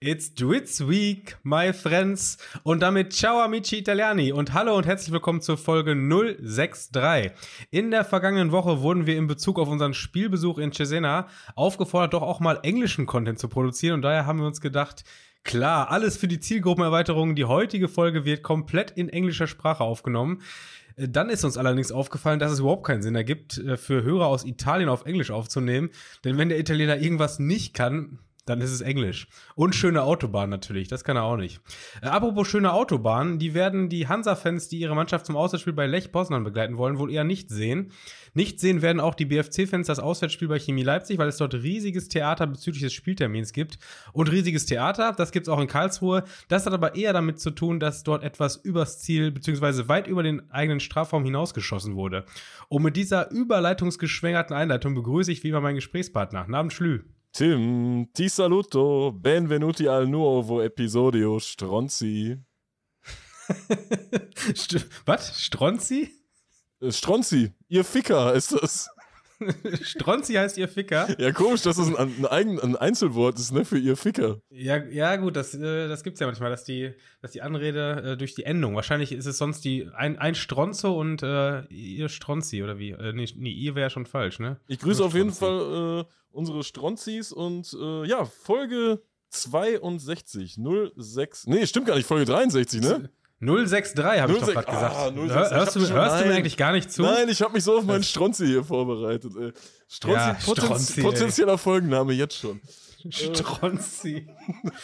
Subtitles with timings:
[0.00, 2.38] It's Dwitz Week, my friends.
[2.62, 7.32] Und damit ciao amici italiani und hallo und herzlich willkommen zur Folge 063.
[7.72, 11.26] In der vergangenen Woche wurden wir in Bezug auf unseren Spielbesuch in Cesena
[11.56, 15.02] aufgefordert, doch auch mal englischen Content zu produzieren und daher haben wir uns gedacht,
[15.42, 17.34] klar, alles für die Zielgruppenerweiterung.
[17.34, 20.42] Die heutige Folge wird komplett in englischer Sprache aufgenommen.
[20.94, 24.28] Äh, dann ist uns allerdings aufgefallen, dass es überhaupt keinen Sinn ergibt, äh, für Hörer
[24.28, 25.90] aus Italien auf Englisch aufzunehmen.
[26.24, 29.28] Denn wenn der Italiener irgendwas nicht kann, dann ist es Englisch.
[29.54, 31.60] Und schöne Autobahn natürlich, das kann er auch nicht.
[32.02, 36.12] Äh, apropos schöne Autobahnen, die werden die Hansa-Fans, die ihre Mannschaft zum Auswärtsspiel bei Lech
[36.12, 37.92] Poznan begleiten wollen, wohl eher nicht sehen.
[38.34, 42.08] Nicht sehen werden auch die BFC-Fans das Auswärtsspiel bei Chemie Leipzig, weil es dort riesiges
[42.08, 43.78] Theater bezüglich des Spieltermins gibt.
[44.12, 46.24] Und riesiges Theater, das gibt's auch in Karlsruhe.
[46.48, 50.22] Das hat aber eher damit zu tun, dass dort etwas übers Ziel beziehungsweise weit über
[50.22, 52.24] den eigenen Strafraum hinausgeschossen wurde.
[52.68, 56.46] Und mit dieser überleitungsgeschwängerten Einleitung begrüße ich wie immer meinen Gesprächspartner.
[56.48, 57.02] Namen Schlü.
[57.32, 62.36] Tim, ti saluto, benvenuti al nuovo episodio Stronzi.
[64.54, 65.44] St Was?
[65.44, 66.10] Stronzi?
[66.88, 68.88] Stronzi, ihr Ficker ist das.
[69.82, 71.08] Stronzi heißt ihr Ficker.
[71.20, 74.40] Ja, komisch, dass das ein, ein, ein Einzelwort ist, ne, für ihr Ficker.
[74.50, 78.16] Ja, ja gut, das, äh, das gibt's ja manchmal, dass die, dass die Anrede äh,
[78.16, 78.74] durch die Endung.
[78.74, 82.90] Wahrscheinlich ist es sonst die ein, ein Stronzo und äh, ihr Stronzi oder wie?
[82.90, 84.60] Äh, nee, nee ihr wäre schon falsch, ne?
[84.66, 90.58] Ich grüße auf jeden Fall äh, unsere Stronzis und äh, ja, Folge 62,
[90.96, 91.46] 06.
[91.46, 93.10] Nee, stimmt gar nicht, Folge 63, ne?
[93.40, 94.96] 063 habe ich doch gerade gesagt.
[94.96, 97.02] Ah, 06, hörst du, hörst du mir eigentlich gar nicht zu?
[97.02, 99.32] Nein, ich habe mich so auf meinen Stronzi hier vorbereitet.
[99.40, 99.52] Ey.
[99.86, 101.58] Stronzi, ja, Poten Stronzi potenzieller ey.
[101.58, 102.60] Folgenname jetzt schon.
[103.10, 104.26] Stronzi.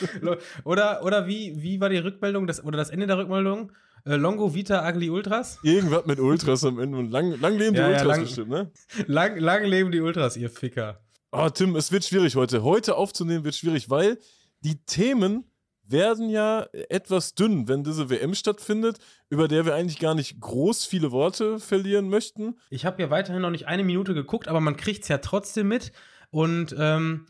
[0.64, 3.72] oder oder wie, wie war die Rückmeldung, das, oder das Ende der Rückmeldung?
[4.06, 5.58] Äh, Longo Vita Agli Ultras?
[5.64, 6.98] Irgendwas mit Ultras am Ende.
[6.98, 8.70] Und lang, lang leben die ja, Ultras ja, lang, bestimmt, ne?
[9.06, 11.00] Lang, lang leben die Ultras, ihr Ficker.
[11.32, 12.62] Oh, Tim, es wird schwierig heute.
[12.62, 14.18] Heute aufzunehmen wird schwierig, weil
[14.60, 15.44] die Themen
[15.86, 20.86] werden ja etwas dünn, wenn diese WM stattfindet, über der wir eigentlich gar nicht groß
[20.86, 22.56] viele Worte verlieren möchten.
[22.70, 25.68] Ich habe ja weiterhin noch nicht eine Minute geguckt, aber man kriegt es ja trotzdem
[25.68, 25.92] mit.
[26.30, 27.26] Und ähm,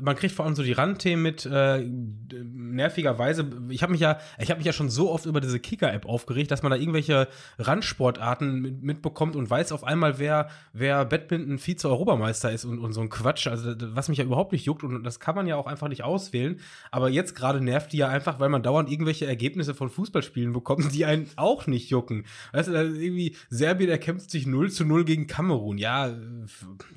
[0.00, 3.50] man kriegt vor allem so die Randthemen mit äh, nervigerweise.
[3.68, 6.50] Ich habe mich ja, ich habe mich ja schon so oft über diese Kicker-App aufgeregt,
[6.50, 12.52] dass man da irgendwelche Randsportarten mit, mitbekommt und weiß auf einmal, wer wer Badminton Vize-Europameister
[12.52, 13.46] ist und, und so ein Quatsch.
[13.46, 16.04] Also was mich ja überhaupt nicht juckt und das kann man ja auch einfach nicht
[16.04, 16.60] auswählen.
[16.90, 20.94] Aber jetzt gerade nervt die ja einfach, weil man dauernd irgendwelche Ergebnisse von Fußballspielen bekommt,
[20.94, 22.24] die einen auch nicht jucken.
[22.52, 25.78] Weißt du, irgendwie Serbien erkämpft sich 0 zu 0 gegen Kamerun.
[25.78, 26.14] Ja,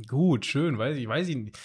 [0.07, 1.57] gut, schön, weiß ich, weiß ich nicht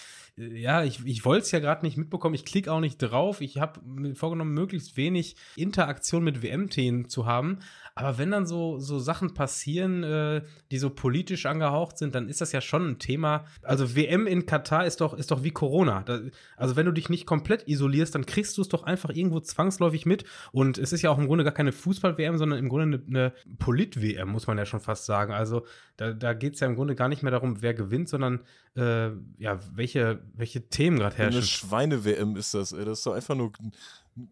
[0.53, 2.35] ja, ich, ich wollte es ja gerade nicht mitbekommen.
[2.35, 3.41] Ich klicke auch nicht drauf.
[3.41, 7.59] Ich habe mir vorgenommen, möglichst wenig Interaktion mit WM-Themen zu haben.
[7.95, 10.41] Aber wenn dann so, so Sachen passieren, äh,
[10.71, 13.45] die so politisch angehaucht sind, dann ist das ja schon ein Thema.
[13.63, 16.03] Also WM in Katar ist doch, ist doch wie Corona.
[16.03, 16.19] Da,
[16.55, 20.05] also wenn du dich nicht komplett isolierst, dann kriegst du es doch einfach irgendwo zwangsläufig
[20.05, 20.23] mit.
[20.51, 23.33] Und es ist ja auch im Grunde gar keine Fußball-WM, sondern im Grunde eine, eine
[23.59, 25.33] Polit-WM, muss man ja schon fast sagen.
[25.33, 25.65] Also
[25.97, 28.39] da, da geht es ja im Grunde gar nicht mehr darum, wer gewinnt, sondern
[28.75, 31.37] äh, ja, welche, welche Themen gerade herrschen.
[31.37, 32.85] Eine Schweine-WM ist das, ey.
[32.85, 33.51] Das ist doch einfach nur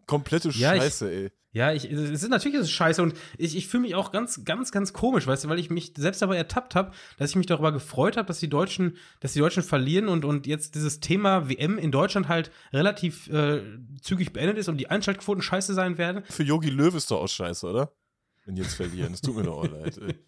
[0.06, 1.30] komplette Scheiße, ja, ich, ey.
[1.52, 4.44] Ja, ich, es ist natürlich ist es scheiße und ich, ich fühle mich auch ganz,
[4.44, 7.46] ganz, ganz komisch, weißt du, weil ich mich selbst dabei ertappt habe, dass ich mich
[7.46, 11.48] darüber gefreut habe, dass die Deutschen, dass die Deutschen verlieren und, und jetzt dieses Thema
[11.48, 13.62] WM in Deutschland halt relativ äh,
[14.00, 16.22] zügig beendet ist und die Einschaltquoten scheiße sein werden.
[16.28, 17.92] Für Yogi Löw ist doch auch scheiße, oder?
[18.44, 19.12] Wenn die jetzt verlieren.
[19.12, 20.14] Es tut mir doch auch leid, ey.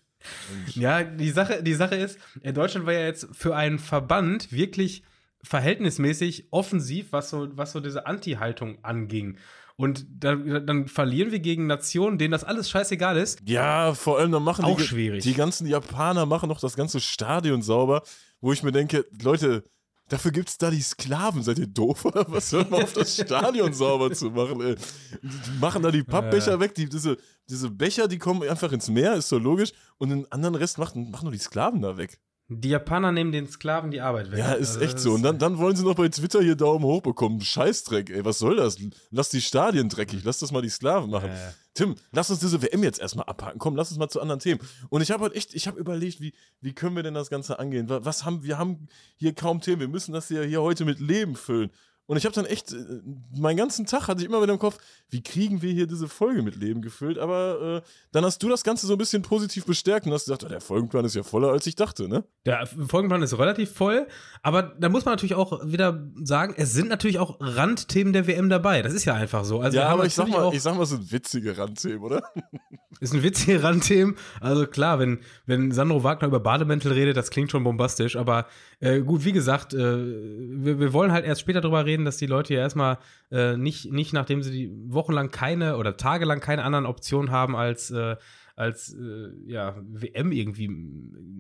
[0.75, 5.03] Ja, die Sache, die Sache ist, Deutschland war ja jetzt für einen Verband wirklich
[5.45, 9.39] verhältnismäßig offensiv, was so, was so diese Anti-Haltung anging.
[9.77, 13.41] Und dann, dann verlieren wir gegen Nationen, denen das alles scheißegal ist.
[13.47, 15.25] Ja, vor allem dann machen auch die, schwierig.
[15.25, 18.03] die ganzen Japaner machen noch das ganze Stadion sauber,
[18.41, 19.65] wo ich mir denke, Leute,
[20.13, 21.43] Dafür gibt es da die Sklaven.
[21.43, 22.53] Seid ihr doof oder was?
[22.53, 24.75] Hört mal auf, das Stadion sauber zu machen, ey.
[25.23, 26.61] Die machen da die Pappbecher ja.
[26.61, 26.75] weg.
[26.75, 27.17] Die, diese,
[27.49, 29.73] diese Becher, die kommen einfach ins Meer, ist so logisch.
[29.97, 32.19] Und den anderen Rest machen, machen nur die Sklaven da weg.
[32.49, 34.39] Die Japaner nehmen den Sklaven die Arbeit weg.
[34.39, 35.13] Ja, ist also, echt so.
[35.13, 37.41] Und dann, dann wollen sie noch bei Twitter hier Daumen hoch bekommen.
[37.41, 38.77] Scheißdreck, ey, was soll das?
[39.11, 41.31] Lass die Stadien dreckig, lass das mal die Sklaven machen.
[41.31, 41.53] Äh.
[41.75, 43.59] Tim, lass uns diese WM jetzt erstmal abhaken.
[43.59, 44.61] Komm, lass uns mal zu anderen Themen.
[44.91, 47.59] Und ich habe halt echt, ich habe überlegt, wie, wie können wir denn das Ganze
[47.59, 47.89] angehen?
[47.89, 49.81] Was haben, wir haben hier kaum Themen.
[49.81, 51.71] Wir müssen das hier, hier heute mit Leben füllen.
[52.07, 53.01] Und ich habe dann echt, äh,
[53.37, 54.79] meinen ganzen Tag hatte ich immer wieder im Kopf,
[55.09, 57.19] wie kriegen wir hier diese Folge mit Leben gefüllt?
[57.19, 60.45] Aber äh, dann hast du das Ganze so ein bisschen positiv bestärkt und hast gesagt,
[60.45, 62.25] oh, der Folgenplan ist ja voller, als ich dachte, ne?
[62.45, 64.07] Der Folgenplan ist relativ voll,
[64.43, 68.49] aber da muss man natürlich auch wieder sagen, es sind natürlich auch Randthemen der WM
[68.49, 68.83] dabei.
[68.83, 69.61] Das ist ja einfach so.
[69.61, 72.23] Also ja, aber ich sag, mal, ich sag mal, es sind witzige Randthemen, oder?
[73.01, 74.17] Ist ein witzige Randthemen.
[74.41, 78.47] Also klar, wenn, wenn Sandro Wagner über Bademäntel redet, das klingt schon bombastisch, aber
[78.79, 82.17] äh, gut, wie gesagt, äh, wir, wir wollen halt erst später drüber reden reden, dass
[82.17, 82.99] die Leute ja erstmal
[83.31, 87.91] äh, nicht, nicht, nachdem sie die wochenlang keine oder tagelang keine anderen Optionen haben, als,
[87.91, 88.17] äh,
[88.57, 90.67] als äh, ja, WM irgendwie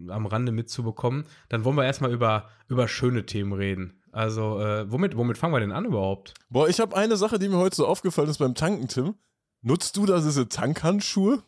[0.08, 3.94] am Rande mitzubekommen, dann wollen wir erstmal über, über schöne Themen reden.
[4.12, 6.34] Also, äh, womit, womit fangen wir denn an überhaupt?
[6.50, 9.14] Boah, ich habe eine Sache, die mir heute so aufgefallen ist beim Tanken, Tim.
[9.62, 11.43] Nutzt du da diese Tankhandschuhe?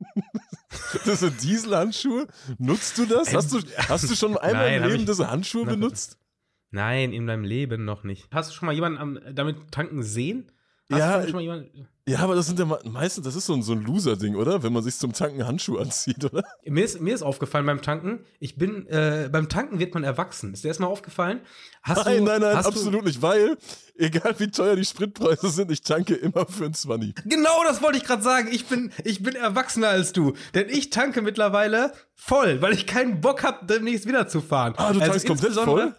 [1.04, 2.26] diese Dieselhandschuhe?
[2.58, 3.34] Nutzt du das?
[3.34, 5.80] Hast du, hast du schon einmal Nein, im Leben ich- diese Handschuhe Nein.
[5.80, 6.18] benutzt?
[6.70, 8.28] Nein, in deinem Leben noch nicht.
[8.32, 10.50] Hast du schon mal jemanden am, damit tanken sehen?
[10.90, 13.46] Hast Ja, du schon mal jemanden, Ja, aber das sind ja me- meistens, das ist
[13.46, 14.64] so ein, so ein Loser-Ding, oder?
[14.64, 16.42] Wenn man sich zum Tanken Handschuhe anzieht, oder?
[16.64, 20.52] mir, ist, mir ist aufgefallen beim Tanken, ich bin, äh, beim Tanken wird man erwachsen.
[20.52, 21.40] Ist dir erstmal aufgefallen?
[21.82, 23.56] Hast Nein, du, nein, nein, hast absolut nicht, weil,
[23.96, 27.14] egal wie teuer die Spritpreise sind, ich tanke immer für ein 20.
[27.14, 28.48] Du, genau das wollte ich gerade sagen.
[28.50, 30.32] Ich bin, ich bin erwachsener als du.
[30.54, 34.74] Denn ich tanke mittlerweile voll, weil ich keinen Bock habe, demnächst wieder zu fahren.
[34.76, 35.94] Ah, du tankst komplett voll?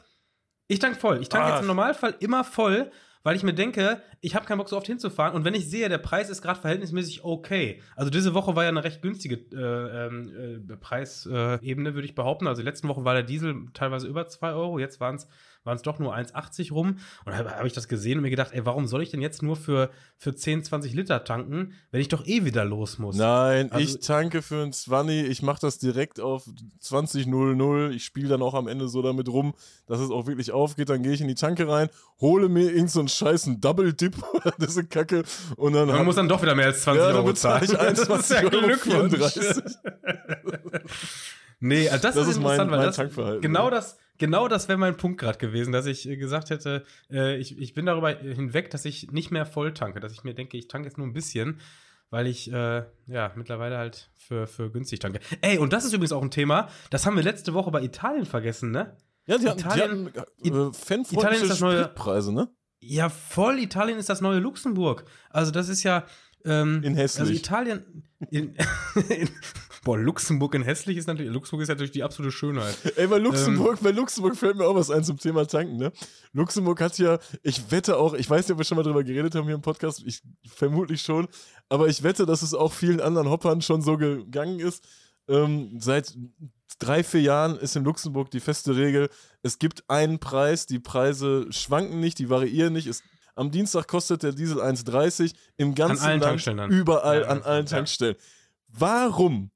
[0.71, 1.21] Ich tank voll.
[1.21, 1.49] Ich tanke Ah.
[1.51, 2.91] jetzt im Normalfall immer voll,
[3.23, 5.35] weil ich mir denke, ich habe keinen Bock so oft hinzufahren.
[5.35, 7.81] Und wenn ich sehe, der Preis ist gerade verhältnismäßig okay.
[7.95, 12.47] Also diese Woche war ja eine recht günstige äh, ähm, äh, Preisebene, würde ich behaupten.
[12.47, 14.79] Also die letzten Wochen war der Diesel teilweise über 2 Euro.
[14.79, 15.27] Jetzt waren es
[15.63, 16.97] waren es doch nur 1,80 rum.
[17.25, 19.21] Und da habe hab ich das gesehen und mir gedacht, ey, warum soll ich denn
[19.21, 23.15] jetzt nur für, für 10, 20 Liter tanken, wenn ich doch eh wieder los muss?
[23.15, 26.45] Nein, Also- ich tanke für ein 20, ich mache das direkt auf
[26.81, 29.53] 20.00, ich spiele dann auch am Ende so damit rum,
[29.85, 32.87] dass es auch wirklich aufgeht, dann gehe ich in die Tanke rein, hole mir irgendeinen
[32.87, 35.23] so einen scheißen Double-Dip oder diese Kacke
[35.57, 37.93] und dann Man hab- muss dann doch wieder mehr als 20 ja, Euro bezahle zahlen.
[37.93, 40.71] ich 21,34 Euro.
[41.63, 43.41] Nee, also das, Das ist ist mein- interessant, weil mein das, Tankverhalten.
[43.41, 47.35] genau das, genau das wäre mein Punkt gerade gewesen, dass ich äh, gesagt hätte, äh,
[47.35, 50.55] ich, ich bin darüber hinweg, dass ich nicht mehr voll tanke, dass ich mir denke,
[50.57, 51.59] ich tanke jetzt nur ein bisschen,
[52.09, 55.19] weil ich äh, ja mittlerweile halt für, für günstig tanke.
[55.41, 58.25] Ey, und das ist übrigens auch ein Thema, das haben wir letzte Woche bei Italien
[58.25, 58.95] vergessen, ne?
[59.25, 62.47] Ja, die hatten, Italien- die hatten äh, Italien fanfreundliche ist das neue- Spritpreise, ne?
[62.79, 65.05] Ja, voll, Italien ist das neue Luxemburg.
[65.29, 66.05] Also das ist ja
[66.45, 67.19] ähm, In hässlich.
[67.21, 68.55] Also Italien in,
[69.09, 69.29] in,
[69.83, 72.77] Boah, Luxemburg in hässlich ist natürlich Luxemburg ist natürlich die absolute Schönheit.
[72.97, 73.83] Ey, bei Luxemburg, Ähm.
[73.83, 75.91] bei Luxemburg fällt mir auch was ein zum Thema Tanken, ne?
[76.33, 79.33] Luxemburg hat ja, ich wette auch, ich weiß nicht, ob wir schon mal drüber geredet
[79.33, 81.27] haben hier im Podcast, ich vermutlich schon,
[81.67, 84.83] aber ich wette, dass es auch vielen anderen Hoppern schon so gegangen ist.
[85.27, 86.15] Ähm, seit
[86.77, 89.09] drei, vier Jahren ist in Luxemburg die feste Regel,
[89.41, 92.85] es gibt einen Preis, die Preise schwanken nicht, die variieren nicht.
[92.85, 93.01] Es,
[93.33, 97.65] am Dienstag kostet der Diesel 1,30, im ganzen allen Land, Tankstellen überall Ja, an allen
[97.65, 97.77] ja.
[97.77, 98.15] Tankstellen.
[98.67, 99.49] Warum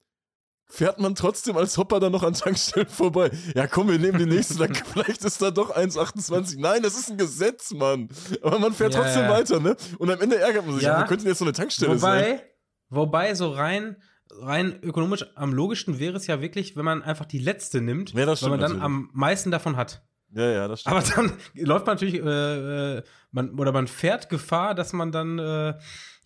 [0.68, 3.32] fährt man trotzdem als Hopper dann noch an Tankstellen vorbei.
[3.56, 6.60] Ja, komm, wir nehmen die nächste, dann vielleicht ist da doch 1,28.
[6.60, 8.10] Nein, das ist ein Gesetz, Mann.
[8.42, 9.30] Aber man fährt Ja, trotzdem ja.
[9.30, 9.76] weiter, ne?
[10.00, 10.84] Und am Ende ärgert man sich.
[10.84, 10.94] Ja.
[10.94, 11.04] Ja.
[11.04, 12.20] Wo könnte denn jetzt so eine Tankstelle sein?
[12.24, 12.44] Wobei,
[12.90, 13.98] wobei so rein,
[14.42, 18.26] rein ökonomisch am logischsten wäre es ja wirklich, wenn man einfach die letzte nimmt, Ja,
[18.26, 18.82] weil man dann natürlich.
[18.84, 20.04] am meisten davon hat.
[20.34, 20.96] Ja, ja, das stimmt.
[20.96, 21.32] Aber dann
[21.66, 25.76] läuft man natürlich, äh, äh, man, oder man fährt Gefahr, dass man dann äh,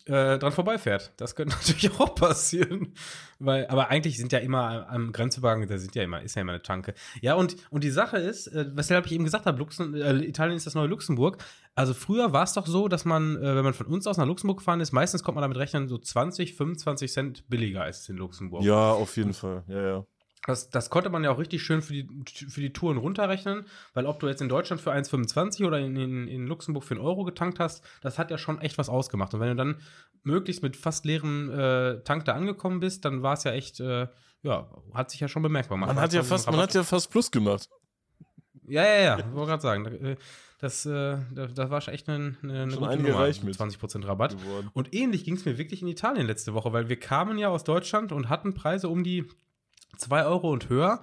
[0.06, 1.12] äh, dran vorbeifährt.
[1.16, 2.94] Das könnte natürlich auch passieren.
[3.38, 6.52] Weil, aber eigentlich sind ja immer am Grenzübergang, da sind ja immer, ist ja immer
[6.52, 6.94] eine Tanke.
[7.20, 10.56] Ja, und, und die Sache ist, äh, weshalb ich eben gesagt habe, Luxem, äh, Italien
[10.56, 11.38] ist das neue Luxemburg.
[11.74, 14.26] Also früher war es doch so, dass man, äh, wenn man von uns aus nach
[14.26, 18.08] Luxemburg gefahren ist, meistens kommt man damit rechnen, so 20, 25 Cent billiger ist es
[18.08, 18.62] in Luxemburg.
[18.62, 19.64] ja, auf jeden Fall.
[19.68, 20.06] Ja, ja.
[20.46, 22.08] Das, das konnte man ja auch richtig schön für die,
[22.48, 26.28] für die Touren runterrechnen, weil ob du jetzt in Deutschland für 1,25 oder in, in,
[26.28, 29.34] in Luxemburg für einen Euro getankt hast, das hat ja schon echt was ausgemacht.
[29.34, 29.80] Und wenn du dann
[30.22, 34.06] möglichst mit fast leerem äh, Tank da angekommen bist, dann war es ja echt, äh,
[34.42, 35.94] ja, hat sich ja schon bemerkbar gemacht.
[35.94, 37.68] Man hat ja fast, man hat ja fast Plus gemacht.
[38.66, 39.86] Ja, ja, ja, wollte gerade sagen.
[39.86, 40.16] äh,
[40.60, 43.56] Das, äh, das, war schon echt eine, eine, Schon gute Nummer, reich mit.
[43.56, 44.38] 20% Rabatt.
[44.38, 44.70] geworden.
[44.72, 47.64] Und ähnlich ging es mir wirklich in Italien letzte Woche, weil wir kamen ja aus
[47.64, 49.26] Deutschland und hatten Preise um die
[50.00, 51.00] 2 Euro und höher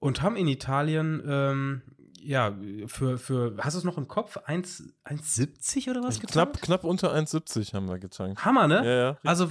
[0.00, 1.82] und haben in Italien, ähm,
[2.20, 4.38] ja, für, für, hast du es noch im Kopf?
[4.46, 8.42] 1 1,70 oder was Knapp, knapp unter 1,70 haben wir getankt.
[8.44, 8.76] Hammer, ne?
[8.76, 9.18] Ja, ja.
[9.24, 9.50] Also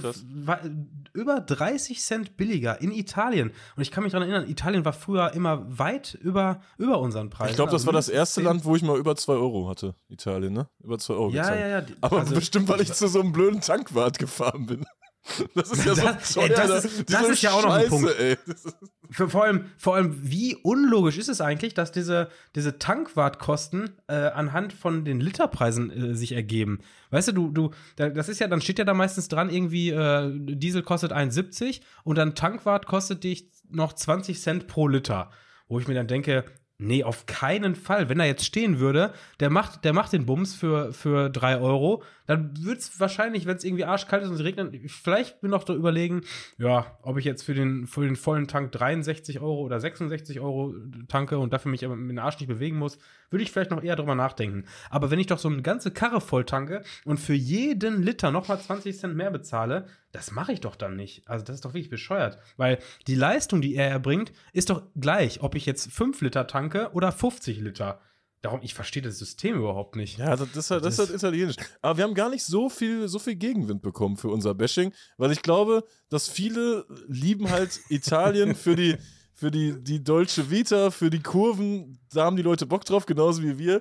[1.12, 3.52] über 30 Cent billiger in Italien.
[3.76, 7.50] Und ich kann mich daran erinnern, Italien war früher immer weit über, über unseren Preis.
[7.50, 9.94] Ich glaube, das war das erste Land, wo ich mal über 2 Euro hatte.
[10.08, 10.68] Italien, ne?
[10.82, 11.60] Über 2 Euro Ja, gezahlt.
[11.60, 11.84] ja, ja.
[12.00, 14.84] Aber also- bestimmt, weil ich zu so einem blöden Tankwart gefahren bin.
[15.54, 16.56] Das ist ja Das- so ey, teuer.
[16.56, 18.18] das da- ist- das ist ja auch noch ein Scheiße, Punkt.
[18.18, 18.36] Ey.
[18.46, 18.76] Das
[19.10, 24.14] Für, vor, allem, vor allem, wie unlogisch ist es eigentlich, dass diese, diese Tankwartkosten äh,
[24.14, 26.80] anhand von den Literpreisen äh, sich ergeben?
[27.10, 29.90] Weißt du, du, du, da, das ist ja, dann steht ja da meistens dran, irgendwie,
[29.90, 35.30] äh, Diesel kostet 1,70 und dann Tankwart kostet dich noch 20 Cent pro Liter.
[35.68, 36.44] Wo ich mir dann denke,
[36.76, 38.08] Nee, auf keinen Fall.
[38.08, 42.02] Wenn er jetzt stehen würde, der macht, der macht den Bums für, für drei Euro,
[42.26, 45.64] dann würde es wahrscheinlich, wenn es irgendwie arschkalt ist und es regnet, vielleicht mir noch
[45.64, 46.22] da überlegen,
[46.58, 50.74] ja, ob ich jetzt für den, für den vollen Tank 63 Euro oder 66 Euro
[51.08, 52.98] tanke und dafür mich aber mit dem Arsch nicht bewegen muss,
[53.30, 54.64] würde ich vielleicht noch eher drüber nachdenken.
[54.90, 58.60] Aber wenn ich doch so eine ganze Karre voll tanke und für jeden Liter nochmal
[58.60, 61.28] 20 Cent mehr bezahle, das mache ich doch dann nicht.
[61.28, 62.38] Also das ist doch wirklich bescheuert.
[62.56, 66.90] Weil die Leistung, die er erbringt, ist doch gleich, ob ich jetzt 5 Liter tanke
[66.92, 68.00] oder 50 Liter.
[68.44, 70.18] Darum, ich verstehe das System überhaupt nicht.
[70.18, 71.56] Ja, das, das, das, das ist halt italienisch.
[71.80, 75.32] Aber wir haben gar nicht so viel, so viel Gegenwind bekommen für unser Bashing, weil
[75.32, 78.98] ich glaube, dass viele lieben halt Italien für die,
[79.32, 81.98] für die, die Dolce Vita, für die Kurven.
[82.12, 83.80] Da haben die Leute Bock drauf, genauso wie wir.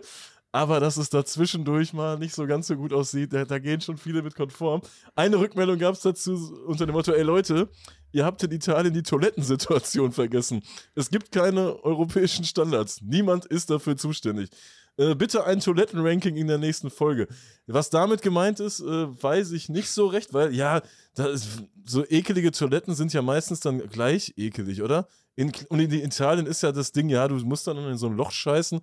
[0.53, 3.81] Aber dass es da zwischendurch mal nicht so ganz so gut aussieht, da, da gehen
[3.81, 4.81] schon viele mit konform.
[5.15, 7.69] Eine Rückmeldung gab es dazu unter dem Motto: Ey Leute,
[8.12, 10.62] ihr habt in Italien die Toilettensituation vergessen.
[10.93, 13.01] Es gibt keine europäischen Standards.
[13.01, 14.51] Niemand ist dafür zuständig.
[14.95, 17.27] Äh, bitte ein Toilettenranking in der nächsten Folge.
[17.65, 20.83] Was damit gemeint ist, äh, weiß ich nicht so recht, weil ja,
[21.17, 25.07] ist, so ekelige Toiletten sind ja meistens dann gleich ekelig, oder?
[25.36, 28.15] In, und in Italien ist ja das Ding, ja, du musst dann in so ein
[28.15, 28.81] Loch scheißen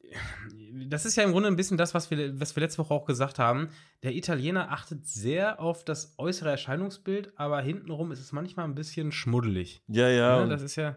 [0.89, 3.05] das ist ja im Grunde ein bisschen das, was wir, was wir letzte Woche auch
[3.05, 3.69] gesagt haben.
[4.03, 9.13] Der Italiener achtet sehr auf das äußere Erscheinungsbild, aber hintenrum ist es manchmal ein bisschen
[9.13, 9.83] schmuddelig.
[9.89, 10.41] Ja, ja.
[10.41, 10.97] ja das ist ja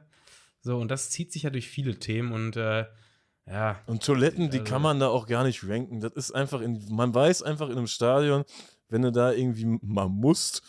[0.62, 2.86] so, und das zieht sich ja durch viele Themen und äh,
[3.46, 3.82] ja.
[3.88, 6.00] Und Toiletten, die also, kann man da auch gar nicht ranken.
[6.00, 8.46] Das ist einfach, in, man weiß einfach in einem Stadion,
[8.88, 10.62] wenn du da irgendwie mal musst,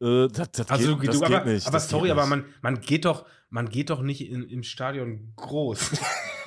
[0.00, 1.66] äh, das, das, also, geht, das du, geht aber, nicht.
[1.66, 5.92] Aber sorry, aber man, man geht doch, man geht doch nicht in, im Stadion groß.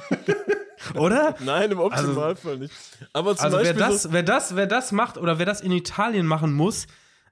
[0.96, 1.36] Oder?
[1.46, 2.74] Nein, im Optimalfall also, nicht.
[3.14, 5.72] Aber zum also Beispiel wer das, wer, das, wer das macht oder wer das in
[5.72, 6.88] Italien machen muss,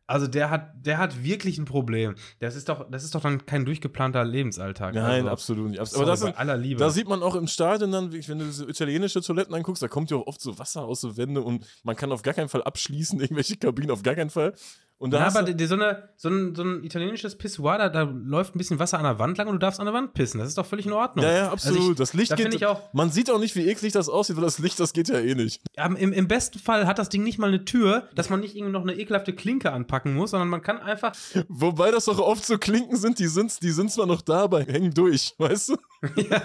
[0.09, 2.15] also der hat, der hat wirklich ein Problem.
[2.39, 4.95] Das ist doch, das ist doch dann kein durchgeplanter Lebensalltag.
[4.95, 5.79] Nein, also, absolut nicht.
[5.79, 6.79] Aber das sind, aller Liebe.
[6.79, 10.09] da sieht man auch im Stadion dann, wenn du diese italienische Toiletten anguckst, da kommt
[10.09, 12.63] ja auch oft so Wasser aus den Wänden und man kann auf gar keinen Fall
[12.63, 14.55] abschließen, irgendwelche Kabinen, auf gar keinen Fall.
[14.99, 18.53] Und ja, aber die, so, eine, so, ein, so ein italienisches Pissoir, da, da, läuft
[18.53, 20.39] ein bisschen Wasser an der Wand lang und du darfst an der Wand pissen.
[20.39, 21.23] Das ist doch völlig in Ordnung.
[21.23, 21.79] Ja, ja, absolut.
[21.79, 22.53] Also ich, das Licht da geht.
[22.53, 25.07] Ich auch, man sieht auch nicht, wie eklig das aussieht, weil das Licht, das geht
[25.07, 25.61] ja eh nicht.
[25.77, 28.73] Im, Im besten Fall hat das Ding nicht mal eine Tür, dass man nicht irgendwie
[28.73, 31.15] noch eine ekelhafte Klinke anpacken muss, sondern man kann einfach.
[31.47, 34.63] Wobei das auch oft so Klinken sind, die sind, die sind zwar noch da, aber
[34.63, 35.77] hängen durch, weißt du?
[36.17, 36.41] Ja.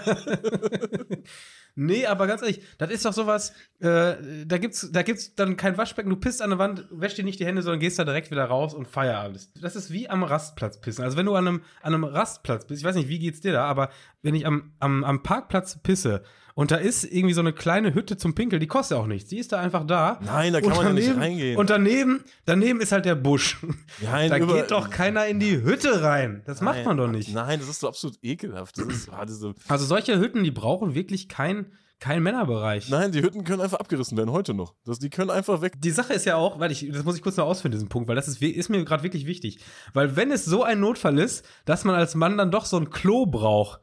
[1.77, 4.15] Nee, aber ganz ehrlich, das ist doch sowas, äh,
[4.45, 7.39] da gibt's, da gibt's dann kein Waschbecken, du pisst an der Wand, wäschst dir nicht
[7.39, 9.49] die Hände, sondern gehst da direkt wieder raus und Feierabend.
[9.61, 11.03] Das ist wie am Rastplatz pissen.
[11.03, 13.51] Also wenn du an einem, an einem Rastplatz bist, ich weiß nicht, wie geht's dir
[13.51, 13.89] da, aber
[14.21, 16.23] wenn ich am, am, am Parkplatz pisse
[16.57, 19.29] und da ist irgendwie so eine kleine Hütte zum Pinkeln, die kostet auch nichts.
[19.29, 20.19] Die ist da einfach da.
[20.23, 21.57] Nein, da kann man daneben, ja nicht reingehen.
[21.57, 23.57] Und daneben, daneben ist halt der Busch.
[24.01, 26.43] Nein, da geht doch keiner in die Hütte rein.
[26.45, 27.33] Das nein, macht man doch nicht.
[27.33, 28.77] Nein, das ist so absolut ekelhaft.
[28.77, 32.87] Ist, so also solche Hütten, die brauchen wirklich kein, kein Männerbereich.
[32.87, 34.75] Nein, die Hütten können einfach abgerissen werden, heute noch.
[34.85, 35.73] Das, die können einfach weg.
[35.81, 38.07] Die Sache ist ja auch, weil ich, das muss ich kurz noch ausführen, diesen Punkt,
[38.07, 39.59] weil das ist, ist mir gerade wirklich wichtig.
[39.91, 42.91] Weil wenn es so ein Notfall ist, dass man als Mann dann doch so ein
[42.91, 43.81] Klo braucht,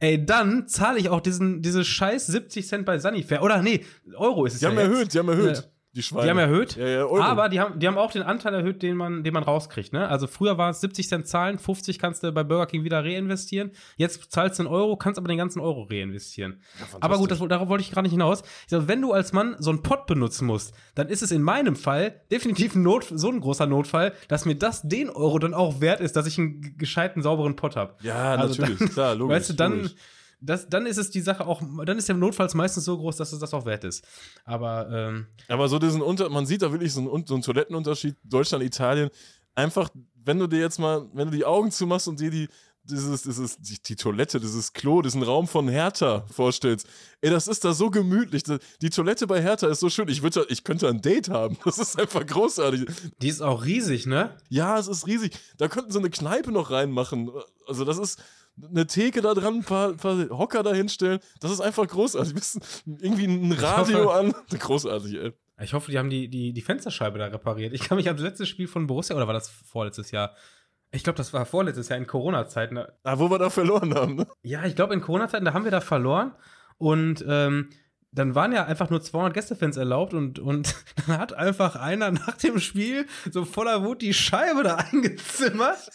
[0.00, 3.42] ey, dann zahle ich auch diesen, diese scheiß 70 Cent bei Sunnyfair.
[3.42, 3.84] Oder nee,
[4.16, 4.70] Euro ist es die ja.
[4.70, 4.88] Haben jetzt.
[4.88, 5.70] erhöht, die haben erhöht.
[5.92, 6.24] Die Schweine.
[6.24, 8.96] Die haben erhöht, ja, ja, aber die haben, die haben auch den Anteil erhöht, den
[8.96, 9.92] man, den man rauskriegt.
[9.92, 10.08] Ne?
[10.08, 13.72] Also früher war es 70 Cent zahlen, 50 kannst du bei Burger King wieder reinvestieren.
[13.96, 16.62] Jetzt zahlst du einen Euro, kannst aber den ganzen Euro reinvestieren.
[16.78, 18.42] Ja, aber gut, das, darauf wollte ich gerade nicht hinaus.
[18.42, 21.42] Ich sag, wenn du als Mann so einen Pot benutzen musst, dann ist es in
[21.42, 25.54] meinem Fall definitiv ein Not, so ein großer Notfall, dass mir das den Euro dann
[25.54, 27.96] auch wert ist, dass ich einen gescheiten, sauberen Pot habe.
[28.02, 29.36] Ja, also natürlich, dann, klar, logisch.
[29.36, 29.76] Weißt du, dann.
[29.78, 29.94] Logisch
[30.40, 33.32] das, dann ist es die Sache auch, dann ist der notfalls meistens so groß, dass
[33.32, 34.04] es das auch wert ist.
[34.44, 38.16] Aber, ähm, Aber so diesen Unter, man sieht da wirklich so einen, so einen Toilettenunterschied,
[38.24, 39.10] Deutschland, Italien.
[39.54, 42.48] Einfach, wenn du dir jetzt mal, wenn du die Augen zumachst und dir die,
[42.84, 46.86] dieses, dieses, die, die, Toilette, dieses Klo, diesen Raum von Hertha vorstellst.
[47.20, 48.42] Ey, das ist da so gemütlich.
[48.80, 50.08] Die Toilette bei Hertha ist so schön.
[50.08, 51.58] Ich, würde, ich könnte ein Date haben.
[51.64, 52.86] Das ist einfach großartig.
[53.20, 54.36] Die ist auch riesig, ne?
[54.48, 55.38] Ja, es ist riesig.
[55.58, 57.30] Da könnten sie eine Kneipe noch reinmachen.
[57.66, 58.18] Also, das ist,
[58.68, 61.20] eine Theke da dran, ein paar, paar Hocker da hinstellen.
[61.40, 62.34] Das ist einfach großartig.
[62.86, 64.34] Irgendwie ein Radio an.
[64.58, 65.32] Großartig, ey.
[65.62, 67.74] Ich hoffe, die haben die, die, die Fensterscheibe da repariert.
[67.74, 70.34] Ich kann mich an das letzte Spiel von Borussia, oder war das vorletztes Jahr?
[70.90, 72.78] Ich glaube, das war vorletztes Jahr in Corona-Zeiten.
[72.78, 74.26] Ah, wo wir da verloren haben, ne?
[74.42, 76.32] Ja, ich glaube, in Corona-Zeiten, da haben wir da verloren.
[76.78, 77.68] Und ähm,
[78.12, 80.74] dann waren ja einfach nur 200 Gästefans erlaubt und, und
[81.06, 85.90] dann hat einfach einer nach dem Spiel so voller Wut die Scheibe da eingezimmert.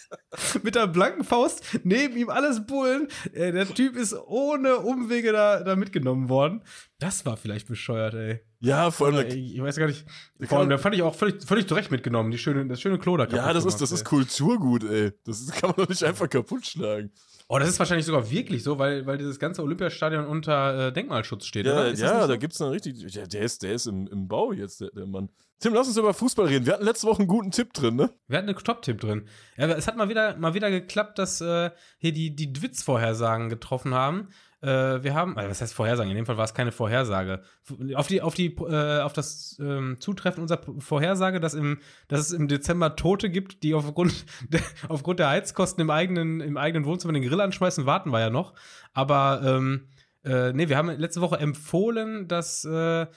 [0.63, 3.07] mit der blanken Faust, neben ihm alles Bullen.
[3.33, 6.63] Äh, der Typ ist ohne Umwege da, da mitgenommen worden.
[6.99, 8.39] Das war vielleicht bescheuert, ey.
[8.59, 9.27] Ja, vor allem.
[9.27, 10.05] Ich, weiß gar nicht.
[10.41, 13.17] Vor allem, da fand ich auch völlig, völlig zurecht mitgenommen, die schöne, das schöne Klo
[13.17, 15.11] da Ja, das ist, das ist Kulturgut, ey.
[15.25, 17.11] Das kann man doch nicht einfach kaputt schlagen.
[17.47, 21.45] Oh, das ist wahrscheinlich sogar wirklich so, weil, weil dieses ganze Olympiastadion unter äh, Denkmalschutz
[21.45, 22.37] steht, Ja, ja nicht da so?
[22.39, 22.99] gibt es dann richtig.
[23.13, 25.29] Ja, der ist, der ist im, im Bau jetzt, der, der Mann.
[25.59, 26.65] Tim, lass uns über Fußball reden.
[26.65, 28.09] Wir hatten letzte Woche einen guten Tipp drin, ne?
[28.27, 29.27] Wir hatten einen Top-Tipp drin.
[29.57, 33.93] Ja, es hat mal wieder, mal wieder geklappt, dass äh, hier die, die Dwitz-Vorhersagen getroffen
[33.93, 34.29] haben.
[34.61, 36.09] Äh, wir haben, also was heißt Vorhersagen?
[36.09, 37.41] In dem Fall war es keine Vorhersage.
[37.95, 42.31] Auf, die, auf, die, äh, auf das ähm, Zutreffen unserer Vorhersage, dass, im, dass es
[42.31, 47.13] im Dezember Tote gibt, die aufgrund der, aufgrund der Heizkosten im eigenen, im eigenen Wohnzimmer
[47.13, 48.53] den Grill anschmeißen, warten wir ja noch.
[48.93, 49.87] Aber ähm,
[50.23, 53.07] äh, nee, wir haben letzte Woche empfohlen, dass äh,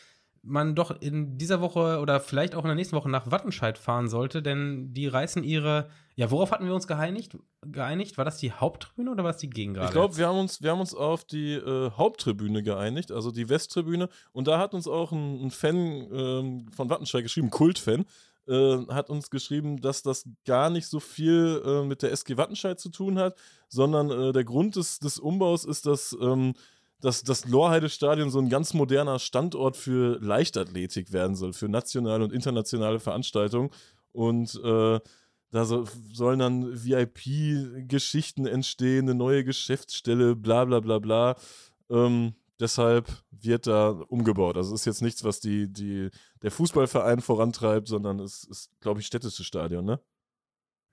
[0.42, 4.08] man doch in dieser Woche oder vielleicht auch in der nächsten Woche nach Wattenscheid fahren
[4.08, 5.88] sollte, denn die reißen ihre.
[6.18, 7.38] Ja, worauf hatten wir uns geeinigt?
[7.64, 8.18] geeinigt?
[8.18, 9.86] War das die Haupttribüne oder war es die Gegengrade?
[9.86, 13.48] Ich glaube, wir, haben uns- wir haben uns auf die äh, Haupttribüne geeinigt, also die
[13.48, 14.08] Westtribüne.
[14.32, 15.76] Und da hat uns auch ein, ein Fan
[16.12, 18.04] ähm, von Wattenscheid geschrieben, Kultfan,
[18.48, 22.80] äh, hat uns geschrieben, dass das gar nicht so viel äh, mit der SG Wattenscheid
[22.80, 23.36] zu tun hat,
[23.68, 26.54] sondern äh, der Grund des, des Umbaus ist, dass, ähm,
[27.00, 32.32] dass das Lorheide-Stadion so ein ganz moderner Standort für Leichtathletik werden soll, für nationale und
[32.32, 33.70] internationale Veranstaltungen.
[34.10, 34.98] Und äh,
[35.50, 41.36] da so, sollen dann VIP-Geschichten entstehen, eine neue Geschäftsstelle, bla bla bla bla.
[41.90, 44.56] Ähm, deshalb wird da umgebaut.
[44.56, 46.10] Also es ist jetzt nichts, was die, die,
[46.42, 50.00] der Fußballverein vorantreibt, sondern es ist, glaube ich, städtisches Stadion, ne?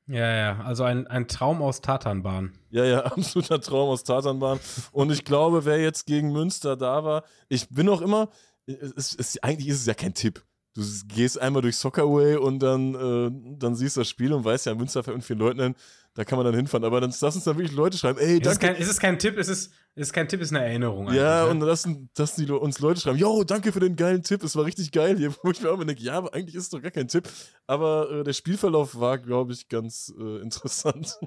[0.08, 2.54] Ja, ja, also ein, ein Traum aus Tatanbahn.
[2.70, 4.60] Ja, ja, absoluter Traum aus Tatanbahn.
[4.92, 8.30] Und ich glaube, wer jetzt gegen Münster da war, ich bin auch immer,
[8.68, 10.44] es, es, eigentlich ist es ja kein Tipp.
[10.76, 14.76] Du gehst einmal durch Soccerway und dann, äh, dann siehst das Spiel und weißt ja,
[14.76, 15.74] Münster fährt mit vielen Leuten,
[16.16, 16.84] da kann man dann hinfahren.
[16.84, 18.60] Aber dann lass uns dann wirklich Leute schreiben, ey, Es ist, danke.
[18.60, 21.14] kein, es ist kein Tipp, es ist, es ist kein Tipp, es ist eine Erinnerung.
[21.14, 21.66] Ja, eigentlich, und ne?
[21.66, 24.92] lassen, dass die uns Leute schreiben, yo, danke für den geilen Tipp, es war richtig
[24.92, 25.34] geil hier.
[25.44, 27.30] Wo ich mir auch immer denke, ja, aber eigentlich ist es doch gar kein Tipp.
[27.68, 31.18] Aber äh, der Spielverlauf war, glaube ich, ganz äh, interessant.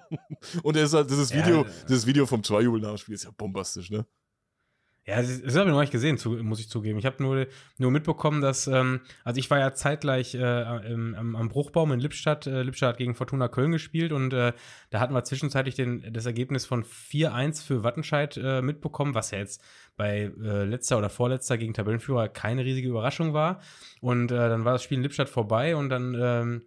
[0.62, 3.14] und er ist halt, dieses Ja, Video, äh, dieses Video vom Torjubel nach dem Spiel
[3.14, 4.04] ist ja bombastisch, ne?
[5.08, 6.98] Ja, das, das habe ich noch nicht gesehen, zu, muss ich zugeben.
[6.98, 7.46] Ich habe nur,
[7.78, 12.00] nur mitbekommen, dass, ähm, also ich war ja zeitgleich äh, im, am, am Bruchbaum in
[12.00, 12.46] Lippstadt.
[12.46, 14.52] Äh, Lippstadt hat gegen Fortuna Köln gespielt und äh,
[14.90, 19.38] da hatten wir zwischenzeitlich den, das Ergebnis von 4-1 für Wattenscheid äh, mitbekommen, was ja
[19.38, 19.64] jetzt
[19.96, 23.62] bei äh, letzter oder vorletzter gegen Tabellenführer keine riesige Überraschung war.
[24.02, 26.62] Und äh, dann war das Spiel in Lippstadt vorbei und dann ähm,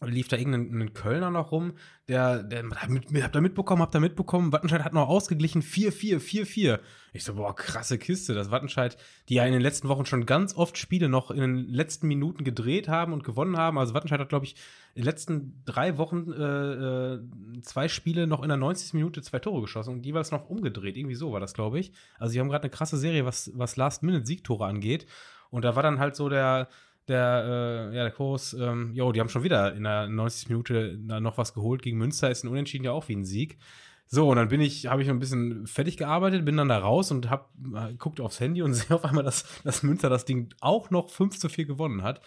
[0.00, 1.74] lief da irgendein ein Kölner noch rum,
[2.08, 6.80] der, der mit, hab da mitbekommen, hab da mitbekommen, Wattenscheid hat noch ausgeglichen, 4-4, 4-4.
[7.12, 10.54] Ich so, boah, krasse Kiste, das Wattenscheid, die ja in den letzten Wochen schon ganz
[10.56, 13.78] oft Spiele noch in den letzten Minuten gedreht haben und gewonnen haben.
[13.78, 14.56] Also Wattenscheid hat, glaube ich,
[14.94, 17.20] in den letzten drei Wochen äh, äh,
[17.62, 18.94] zwei Spiele noch in der 90.
[18.94, 20.96] Minute zwei Tore geschossen und jeweils noch umgedreht.
[20.96, 21.92] Irgendwie so war das, glaube ich.
[22.18, 25.06] Also sie haben gerade eine krasse Serie, was, was Last-Minute-Siegtore angeht.
[25.50, 26.68] Und da war dann halt so der,
[27.08, 30.48] der, äh, ja, der Kurs, ähm, jo, die haben schon wieder in der 90.
[30.48, 31.82] Minute da noch was geholt.
[31.82, 33.58] Gegen Münster ist ein Unentschieden ja auch wie ein Sieg.
[34.06, 37.10] So, und dann bin ich, habe ich ein bisschen fertig gearbeitet, bin dann da raus
[37.10, 40.54] und hab äh, guckt aufs Handy und sehe auf einmal, dass, dass Münster das Ding
[40.60, 42.20] auch noch 5 zu 4 gewonnen hat.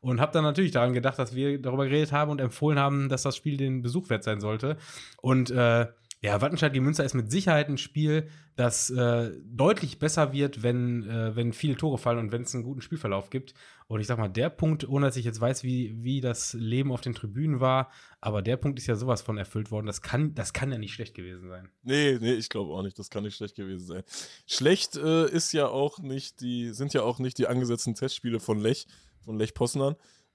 [0.00, 3.22] Und habe dann natürlich daran gedacht, dass wir darüber geredet haben und empfohlen haben, dass
[3.22, 4.76] das Spiel den Besuch wert sein sollte.
[5.22, 5.86] Und äh,
[6.24, 11.06] ja, Wattenscheid gegen Münster ist mit Sicherheit ein Spiel, das äh, deutlich besser wird, wenn,
[11.06, 13.52] äh, wenn viele Tore fallen und wenn es einen guten Spielverlauf gibt.
[13.88, 16.92] Und ich sag mal, der Punkt, ohne dass ich jetzt weiß, wie, wie das Leben
[16.92, 17.90] auf den Tribünen war,
[18.22, 19.84] aber der Punkt ist ja sowas von erfüllt worden.
[19.84, 21.68] Das kann, das kann ja nicht schlecht gewesen sein.
[21.82, 22.98] Nee, nee, ich glaube auch nicht.
[22.98, 24.02] Das kann nicht schlecht gewesen sein.
[24.46, 28.58] Schlecht äh, ist ja auch nicht die, sind ja auch nicht die angesetzten Testspiele von
[28.60, 28.86] Lech,
[29.20, 29.94] von Lech Poznan.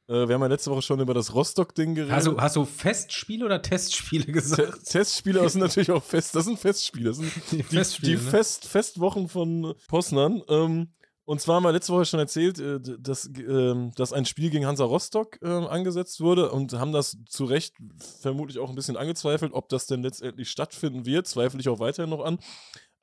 [0.09, 2.25] Äh, wir haben ja letzte Woche schon über das Rostock-Ding geredet.
[2.25, 4.85] Du, hast du Festspiele oder Testspiele Te gesagt?
[4.85, 6.35] Testspiele das sind natürlich auch fest.
[6.35, 7.09] Das sind Festspiele.
[7.09, 8.29] Das sind Die Festspiele, die ne?
[8.29, 10.41] Fest, Festwochen von Poznan.
[10.49, 10.89] Ähm,
[11.25, 14.65] und zwar haben wir letzte Woche schon erzählt, äh, dass, ähm, dass ein Spiel gegen
[14.65, 17.75] Hansa Rostock ähm, angesetzt wurde und haben das zu Recht
[18.21, 21.27] vermutlich auch ein bisschen angezweifelt, ob das denn letztendlich stattfinden wird.
[21.27, 22.39] Zweifle ich auch weiterhin noch an.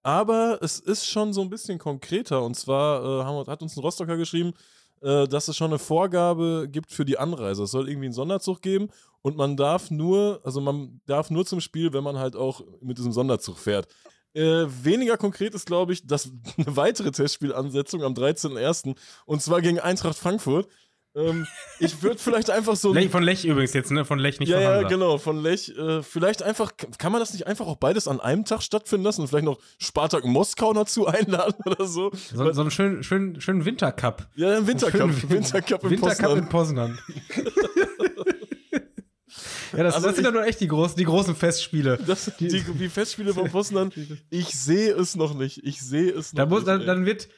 [0.03, 2.43] Aber es ist schon so ein bisschen konkreter.
[2.43, 4.55] Und zwar äh, hat uns ein Rostocker geschrieben,
[5.03, 7.65] äh, dass es schon eine Vorgabe gibt für die Anreise.
[7.65, 8.89] Es soll irgendwie einen Sonderzug geben
[9.23, 12.99] und man darf nur, also man darf nur zum Spiel, wenn man halt auch mit
[12.99, 13.89] diesem Sonderzug fährt.
[14.35, 18.97] Äh, weniger konkret ist, glaube ich, dass eine weitere Testspielansetzung am 13.01.
[19.25, 20.69] und zwar gegen Eintracht Frankfurt.
[21.17, 21.47] Ähm,
[21.81, 22.93] ich würde vielleicht einfach so.
[22.93, 24.05] Lech, von Lech übrigens jetzt, ne?
[24.05, 24.89] Von Lech, nicht ja, von ja, Hansa.
[24.89, 25.71] genau, von Lech.
[25.77, 29.23] Äh, vielleicht einfach, kann man das nicht einfach auch beides an einem Tag stattfinden lassen
[29.23, 32.11] und vielleicht noch Spartak Moskau dazu einladen oder so?
[32.35, 34.27] So, so einen schönen, schönen, schönen Wintercup.
[34.37, 35.13] Ja, im Wintercup.
[35.15, 36.99] Schön- Wintercup in Wintercup in Poznan.
[36.99, 36.99] Poznan.
[39.77, 41.99] ja, das, Also das sind dann nur echt die großen, die großen Festspiele.
[42.07, 43.91] Das, die, die Festspiele von Poznan,
[44.31, 45.61] ich sehe es noch nicht.
[45.65, 46.69] Ich sehe es noch Da muss, nicht.
[46.69, 47.29] dann, dann wird,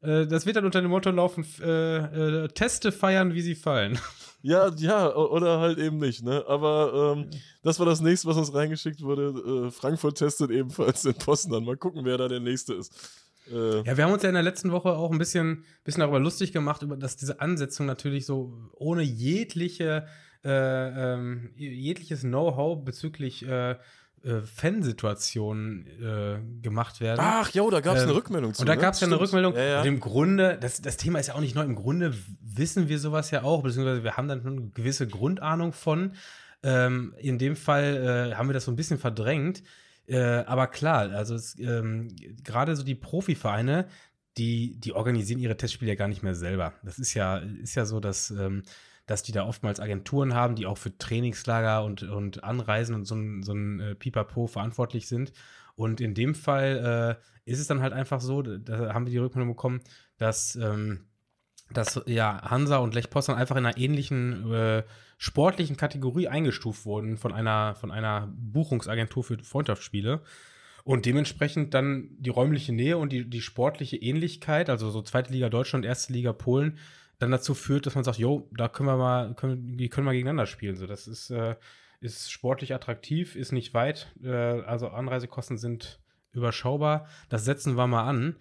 [0.00, 3.98] das wird dann unter dem Motto laufen: äh, äh, Teste feiern, wie sie fallen.
[4.40, 6.44] Ja, ja, oder halt eben nicht, ne?
[6.46, 7.30] Aber ähm,
[7.64, 9.66] das war das nächste, was uns reingeschickt wurde.
[9.66, 11.64] Äh, Frankfurt testet ebenfalls den Posten an.
[11.64, 12.92] Mal gucken, wer da der nächste ist.
[13.50, 16.20] Äh, ja, wir haben uns ja in der letzten Woche auch ein bisschen, bisschen darüber
[16.20, 20.06] lustig gemacht, über dass diese Ansetzung natürlich so ohne jegliche,
[20.44, 23.76] äh, ähm, jegliches Know-how bezüglich äh,
[24.24, 27.20] äh, Fansituationen äh, gemacht werden.
[27.20, 28.62] Ach, jo, da gab es ähm, eine Rückmeldung zu.
[28.62, 28.80] Und da ne?
[28.80, 29.54] gab es ja eine Rückmeldung.
[29.54, 29.80] Ja, ja.
[29.80, 31.62] Und im Grunde, das, das Thema ist ja auch nicht neu.
[31.62, 36.12] Im Grunde wissen wir sowas ja auch, beziehungsweise wir haben dann eine gewisse Grundahnung von.
[36.62, 39.62] Ähm, in dem Fall äh, haben wir das so ein bisschen verdrängt.
[40.06, 42.08] Äh, aber klar, also ähm,
[42.42, 43.86] gerade so die Profivereine,
[44.38, 46.74] die, die organisieren ihre Testspiele ja gar nicht mehr selber.
[46.82, 48.62] Das ist ja, ist ja so, dass ähm,
[49.08, 53.14] dass die da oftmals Agenturen haben, die auch für Trainingslager und, und Anreisen und so
[53.16, 55.32] ein, so ein äh, Pipapo verantwortlich sind.
[55.74, 59.18] Und in dem Fall äh, ist es dann halt einfach so, da haben wir die
[59.18, 59.80] Rückmeldung bekommen,
[60.18, 61.06] dass, ähm,
[61.70, 64.82] dass ja, Hansa und Lech Poznan einfach in einer ähnlichen äh,
[65.16, 70.20] sportlichen Kategorie eingestuft wurden von einer, von einer Buchungsagentur für Freundschaftsspiele.
[70.84, 75.48] Und dementsprechend dann die räumliche Nähe und die, die sportliche Ähnlichkeit, also so zweite Liga
[75.48, 76.78] Deutschland, erste Liga Polen,
[77.18, 80.12] dann dazu führt, dass man sagt, jo, da können wir mal, können, die können wir
[80.12, 80.76] gegeneinander spielen.
[80.76, 81.56] So, das ist, äh,
[82.00, 86.00] ist sportlich attraktiv, ist nicht weit, äh, also Anreisekosten sind
[86.32, 87.08] überschaubar.
[87.28, 88.36] Das setzen wir mal an.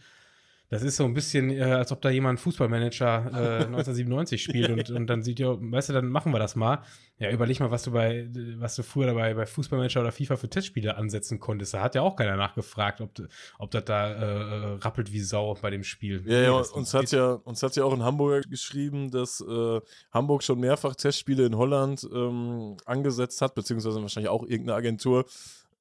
[0.69, 4.89] Das ist so ein bisschen, äh, als ob da jemand Fußballmanager äh, 1997 spielt und,
[4.89, 6.83] und dann sieht ja, weißt du, dann machen wir das mal.
[7.19, 8.27] Ja, überleg mal, was du bei,
[8.57, 11.73] was du früher dabei bei Fußballmanager oder FIFA für Testspiele ansetzen konntest.
[11.73, 13.11] Da hat ja auch keiner nachgefragt, ob,
[13.57, 16.21] ob das da äh, rappelt wie Sau bei dem Spiel.
[16.25, 19.79] Ja, ja, uns hat ja, uns hat ja auch in Hamburg geschrieben, dass äh,
[20.11, 25.25] Hamburg schon mehrfach Testspiele in Holland ähm, angesetzt hat, beziehungsweise wahrscheinlich auch irgendeine Agentur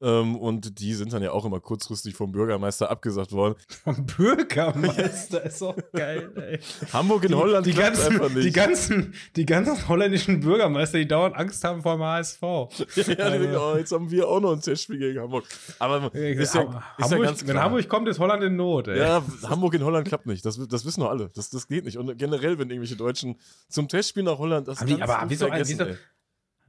[0.03, 3.55] ähm, und die sind dann ja auch immer kurzfristig vom Bürgermeister abgesagt worden.
[3.85, 6.61] Vom Bürgermeister ist auch geil, ey.
[6.93, 8.45] Hamburg in die, Holland die ganzen, einfach nicht.
[8.45, 12.43] Die ganzen, die ganzen holländischen Bürgermeister, die dauernd Angst haben vor dem HSV.
[12.43, 13.39] ja, die also.
[13.39, 15.47] denken, oh, jetzt haben wir auch noch ein Testspiel gegen Hamburg.
[15.79, 17.55] Aber ist ja, Hamburg, ist ja ganz klar.
[17.55, 18.99] wenn Hamburg kommt, ist Holland in Not, ey.
[18.99, 20.45] Ja, Hamburg in Holland klappt nicht.
[20.45, 21.31] Das, das wissen doch alle.
[21.35, 21.97] Das, das geht nicht.
[21.97, 23.37] Und generell, wenn irgendwelche Deutschen
[23.71, 25.87] zum Testspiel nach Holland, das aber, aber wieso, wieso,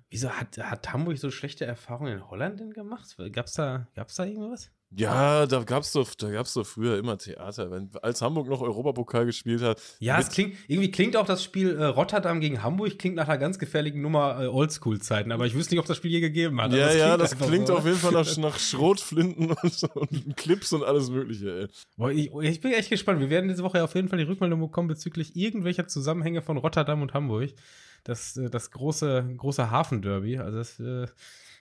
[0.10, 3.18] Wieso hat, hat Hamburg so schlechte Erfahrungen in Holland denn gemacht?
[3.34, 4.72] Gab's da, gab's da irgendwas?
[4.96, 9.26] Ja, da gab's doch, da gab's doch früher immer Theater, wenn, als Hamburg noch Europapokal
[9.26, 9.82] gespielt hat.
[10.00, 13.38] Ja, es klingt, irgendwie klingt auch das Spiel äh, Rotterdam gegen Hamburg, klingt nach einer
[13.38, 16.72] ganz gefährlichen Nummer äh, Oldschool-Zeiten, aber ich wüsste nicht, ob das Spiel je gegeben hat.
[16.72, 17.76] Ja, das ja, das klingt so.
[17.76, 21.68] auf jeden Fall nach, nach Schrotflinten und, und, Clips und alles Mögliche, ey.
[21.98, 23.20] Boah, ich, ich, bin echt gespannt.
[23.20, 27.02] Wir werden diese Woche auf jeden Fall die Rückmeldung bekommen bezüglich irgendwelcher Zusammenhänge von Rotterdam
[27.02, 27.54] und Hamburg
[28.04, 30.38] das, äh, das große, große Hafenderby.
[30.38, 31.08] Also das, äh,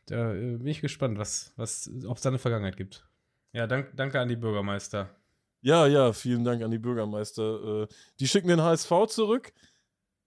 [0.07, 3.07] da äh, bin ich gespannt, was, was, ob es da eine Vergangenheit gibt.
[3.53, 5.11] Ja, dank, danke an die Bürgermeister.
[5.62, 7.88] Ja, ja, vielen Dank an die Bürgermeister.
[8.20, 9.53] Die schicken den HSV zurück.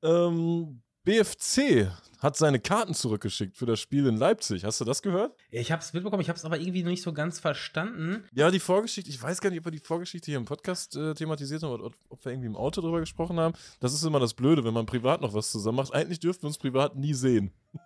[0.02, 4.64] Ähm, BFC hat seine Karten zurückgeschickt für das Spiel in Leipzig.
[4.64, 5.34] Hast du das gehört?
[5.50, 8.26] Ich habe es mitbekommen, ich habe es aber irgendwie nicht so ganz verstanden.
[8.32, 11.16] Ja, die Vorgeschichte, ich weiß gar nicht, ob wir die Vorgeschichte hier im Podcast äh,
[11.16, 13.56] thematisiert haben oder ob wir irgendwie im Auto drüber gesprochen haben.
[13.80, 15.96] Das ist immer das Blöde, wenn man privat noch was zusammen macht.
[15.96, 17.52] Eigentlich dürften wir uns privat nie sehen.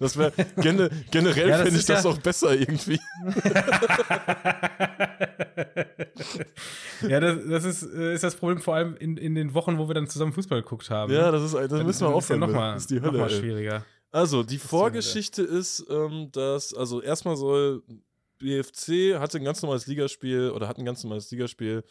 [0.00, 2.98] Das wäre gene, generell ja, finde ich das ja auch besser irgendwie.
[7.08, 9.88] ja, das, das ist, äh, ist das Problem vor allem in, in den Wochen, wo
[9.88, 11.12] wir dann zusammen Fußball geguckt haben.
[11.12, 12.40] Ja, das ist das dann, müssen wir aufhören.
[12.40, 13.18] Ja noch mal, das ist die Hölle.
[13.18, 13.84] Noch schwieriger.
[14.10, 17.82] Also, die Vorgeschichte ist, ähm, dass, also erstmal soll
[18.38, 21.82] BFC hatte ein ganz normales Ligaspiel oder hat ein ganz normales Ligaspiel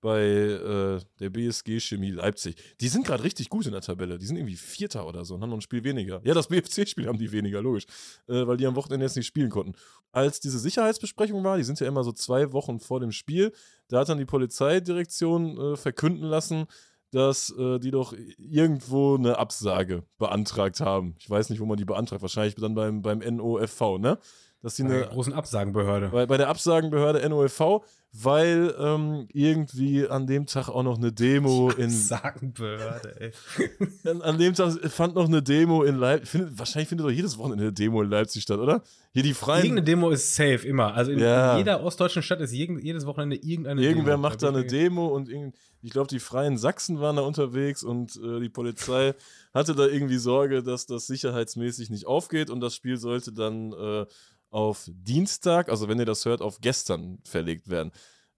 [0.00, 2.56] bei äh, der BSG Chemie Leipzig.
[2.80, 4.18] Die sind gerade richtig gut in der Tabelle.
[4.18, 6.20] Die sind irgendwie Vierter oder so und haben noch ein Spiel weniger.
[6.24, 7.86] Ja, das BFC-Spiel haben die weniger, logisch.
[8.28, 9.74] Äh, weil die am Wochenende jetzt nicht spielen konnten.
[10.12, 13.52] Als diese Sicherheitsbesprechung war, die sind ja immer so zwei Wochen vor dem Spiel,
[13.88, 16.66] da hat dann die Polizeidirektion äh, verkünden lassen,
[17.12, 21.14] dass äh, die doch irgendwo eine Absage beantragt haben.
[21.18, 22.22] Ich weiß nicht, wo man die beantragt.
[22.22, 24.18] Wahrscheinlich dann beim, beim NOFV, ne?
[24.66, 26.08] Dass die bei eine der großen Absagenbehörde.
[26.08, 31.70] Bei, bei der Absagenbehörde NOFV, weil ähm, irgendwie an dem Tag auch noch eine Demo
[31.70, 31.84] in.
[31.84, 33.32] Absagenbehörde, ey.
[34.10, 36.30] an, an, dem Tag fand noch eine Demo in Leipzig.
[36.30, 38.82] Find, wahrscheinlich findet doch jedes Wochenende eine Demo in Leipzig statt, oder?
[39.12, 39.66] Hier die Freien.
[39.66, 40.94] Irgendeine Demo ist safe, immer.
[40.94, 41.52] Also in, ja.
[41.52, 44.22] in jeder ostdeutschen Stadt ist jedes Wochenende irgendeine Irgendwer Demo.
[44.22, 45.30] macht da eine Demo und
[45.80, 49.14] ich glaube, die Freien Sachsen waren da unterwegs und äh, die Polizei
[49.54, 53.72] hatte da irgendwie Sorge, dass das sicherheitsmäßig nicht aufgeht und das Spiel sollte dann.
[53.72, 54.06] Äh,
[54.50, 57.92] auf Dienstag, also wenn ihr das hört, auf gestern verlegt werden.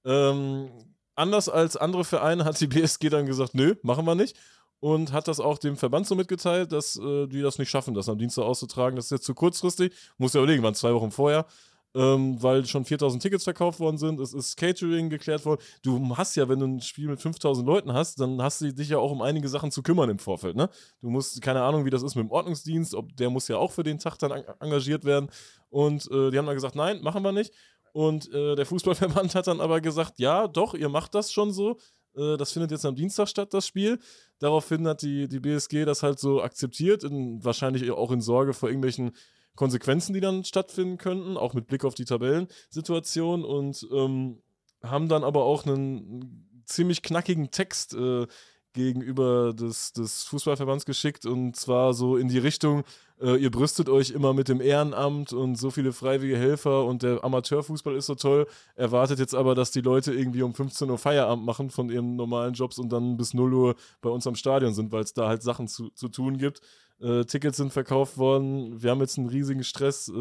[0.05, 0.71] Ähm,
[1.15, 4.37] anders als andere Vereine hat die BSG dann gesagt, nö, machen wir nicht.
[4.81, 8.09] Und hat das auch dem Verband so mitgeteilt, dass äh, die das nicht schaffen, das
[8.09, 8.95] am Dienstag auszutragen.
[8.95, 9.93] Das ist jetzt zu kurzfristig.
[10.19, 11.47] Muss ja überlegen, waren zwei Wochen vorher.
[11.95, 14.21] Ähm, weil schon 4000 Tickets verkauft worden sind.
[14.21, 15.61] Es ist Catering geklärt worden.
[15.83, 18.91] Du hast ja, wenn du ein Spiel mit 5000 Leuten hast, dann hast du dich
[18.91, 20.57] ja auch um einige Sachen zu kümmern im Vorfeld.
[20.57, 20.69] Ne?
[21.01, 23.73] Du musst, keine Ahnung, wie das ist mit dem Ordnungsdienst, ob der muss ja auch
[23.73, 25.31] für den Tag dann engagiert werden.
[25.71, 27.53] Und äh, die haben dann gesagt, nein, machen wir nicht.
[27.93, 31.79] Und äh, der Fußballverband hat dann aber gesagt, ja, doch, ihr macht das schon so.
[32.17, 33.99] Äh, das findet jetzt am Dienstag statt, das Spiel.
[34.39, 38.69] Daraufhin hat die, die BSG das halt so akzeptiert, in, wahrscheinlich auch in Sorge vor
[38.69, 39.13] irgendwelchen
[39.59, 44.41] Konsequenzen, die dann stattfinden könnten, auch mit Blick auf die Tabellensituation und ähm,
[44.85, 48.29] haben dann aber auch einen ziemlich knackigen Text äh,
[48.73, 52.85] gegenüber des, des Fußballverbands geschickt und zwar so in die Richtung,
[53.21, 57.25] äh, ihr brüstet euch immer mit dem Ehrenamt und so viele freiwillige Helfer und der
[57.25, 61.45] Amateurfußball ist so toll, erwartet jetzt aber, dass die Leute irgendwie um 15 Uhr Feierabend
[61.45, 64.93] machen von ihren normalen Jobs und dann bis 0 Uhr bei uns am Stadion sind,
[64.93, 66.61] weil es da halt Sachen zu, zu tun gibt.
[67.01, 70.13] Äh, Tickets sind verkauft worden, wir haben jetzt einen riesigen Stress äh,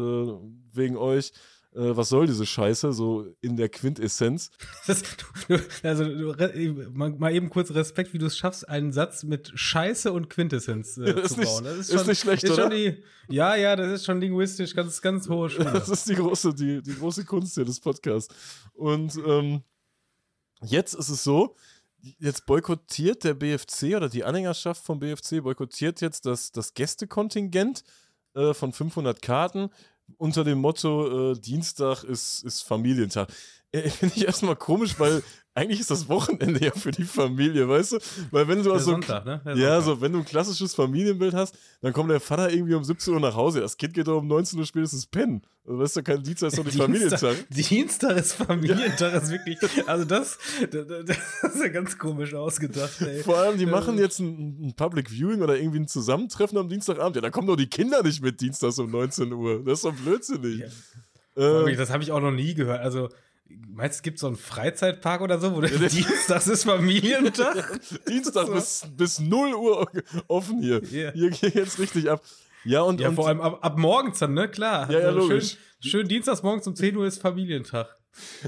[0.72, 1.32] wegen euch.
[1.74, 4.50] Äh, was soll diese Scheiße, so in der Quintessenz.
[4.86, 5.02] Das,
[5.48, 6.34] du, also du,
[6.94, 11.22] mal eben kurz Respekt, wie du es schaffst, einen Satz mit Scheiße und Quintessenz äh,
[11.24, 11.64] zu bauen.
[11.64, 12.70] Das ist, schon, ist nicht schlecht, ist oder?
[12.70, 15.72] Die, ja, ja, das ist schon linguistisch ganz, ganz hohe Schule.
[15.72, 18.34] Das ist die große, die, die große Kunst hier des Podcasts.
[18.72, 19.62] Und ähm,
[20.62, 21.54] jetzt ist es so,
[22.18, 27.84] jetzt boykottiert der BFC oder die Anhängerschaft vom BFC boykottiert jetzt das, das Gästekontingent
[28.34, 29.70] äh, von 500 Karten
[30.16, 33.28] unter dem Motto, äh, Dienstag ist, ist Familientag.
[33.72, 35.22] Äh, Finde ich erstmal komisch, weil
[35.58, 37.98] eigentlich ist das Wochenende ja für die Familie, weißt du?
[38.30, 39.40] Weil wenn du also Sonntag, ne?
[39.56, 43.12] ja, so wenn du ein klassisches Familienbild hast, dann kommt der Vater irgendwie um 17
[43.12, 43.60] Uhr nach Hause.
[43.60, 45.42] Das Kind geht doch um 19 Uhr spätestens pennen.
[45.66, 47.36] Also, weißt du, kein Dienstag ist doch nicht Familientag.
[47.50, 49.18] Dienstag ist Familientag, ja.
[49.18, 50.38] ist wirklich, also das,
[50.70, 53.22] das, das, ist ja ganz komisch ausgedacht, ey.
[53.22, 57.16] Vor allem, die machen jetzt ein, ein, Public Viewing oder irgendwie ein Zusammentreffen am Dienstagabend.
[57.16, 59.62] Ja, da kommen doch die Kinder nicht mit Dienstags um 19 Uhr.
[59.64, 60.60] Das ist doch blödsinnig.
[61.36, 61.66] Ja.
[61.66, 62.80] Äh, das habe ich auch noch nie gehört.
[62.80, 63.10] Also,
[63.48, 67.80] Meinst du, es gibt so einen Freizeitpark oder so, wo der Dienstag ist Familientag?
[68.08, 68.52] Dienstag so.
[68.52, 69.90] bis, bis 0 Uhr
[70.26, 70.82] offen hier.
[70.90, 71.12] Yeah.
[71.12, 72.22] Hier geht jetzt richtig ab.
[72.64, 74.48] Ja, und, ja und, vor allem ab, ab morgens dann, ne?
[74.48, 74.90] Klar.
[74.90, 75.56] Ja, ja, also logisch.
[75.80, 77.96] Schön, schön dienstags morgens um 10 Uhr ist Familientag.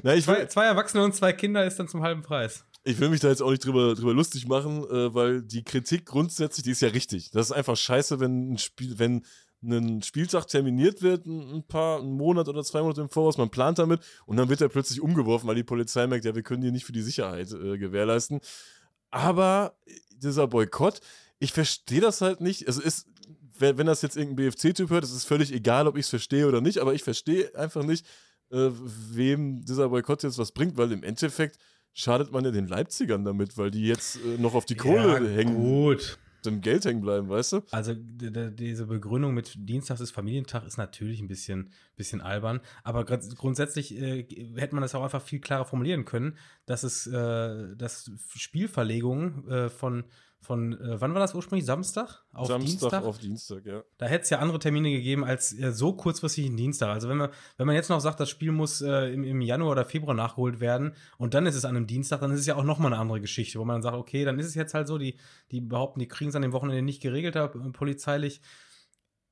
[0.03, 2.65] Na, ich zwei, zwei Erwachsene und zwei Kinder ist dann zum halben Preis.
[2.83, 6.07] Ich will mich da jetzt auch nicht drüber, drüber lustig machen, äh, weil die Kritik
[6.07, 7.31] grundsätzlich, die ist ja richtig.
[7.31, 9.25] Das ist einfach scheiße, wenn ein Spiel, wenn
[9.63, 13.79] ein Spieltag terminiert wird, ein paar, einen Monat oder zwei Monate im Voraus, man plant
[13.79, 16.71] damit und dann wird er plötzlich umgeworfen, weil die Polizei merkt, ja, wir können die
[16.71, 18.41] nicht für die Sicherheit äh, gewährleisten.
[19.11, 19.75] Aber
[20.17, 21.01] dieser Boykott,
[21.39, 22.63] ich verstehe das halt nicht.
[22.63, 23.07] Es ist,
[23.59, 26.47] wenn, wenn das jetzt irgendein BFC-Typ hört, es ist völlig egal, ob ich es verstehe
[26.47, 28.07] oder nicht, aber ich verstehe einfach nicht,
[28.51, 31.59] äh, wem dieser Boykott jetzt was bringt, weil im Endeffekt
[31.93, 35.37] schadet man ja den Leipzigern damit, weil die jetzt äh, noch auf die Kohle ja,
[35.37, 35.57] hängen.
[35.57, 37.63] Gut dem Geld hängen bleiben, weißt du?
[37.71, 43.97] Also diese Begründung mit Dienstags ist Familientag ist natürlich ein bisschen, bisschen albern, aber grundsätzlich
[43.97, 44.27] äh,
[44.57, 49.69] hätte man das auch einfach viel klarer formulieren können, dass es äh, dass Spielverlegungen äh,
[49.69, 50.05] von
[50.43, 51.67] von, äh, wann war das ursprünglich?
[51.67, 52.25] Samstag?
[52.33, 53.05] Auf Samstag Dienstag?
[53.05, 53.83] auf Dienstag, ja.
[53.99, 56.89] Da hätte es ja andere Termine gegeben als äh, so kurzfristig ein Dienstag.
[56.89, 59.73] Also wenn man, wenn man jetzt noch sagt, das Spiel muss äh, im, im Januar
[59.73, 62.57] oder Februar nachgeholt werden und dann ist es an einem Dienstag, dann ist es ja
[62.57, 64.89] auch nochmal eine andere Geschichte, wo man dann sagt, okay, dann ist es jetzt halt
[64.89, 65.17] so, die,
[65.51, 68.41] die behaupten, die kriegen es an dem Wochenende nicht geregelt, äh, polizeilich.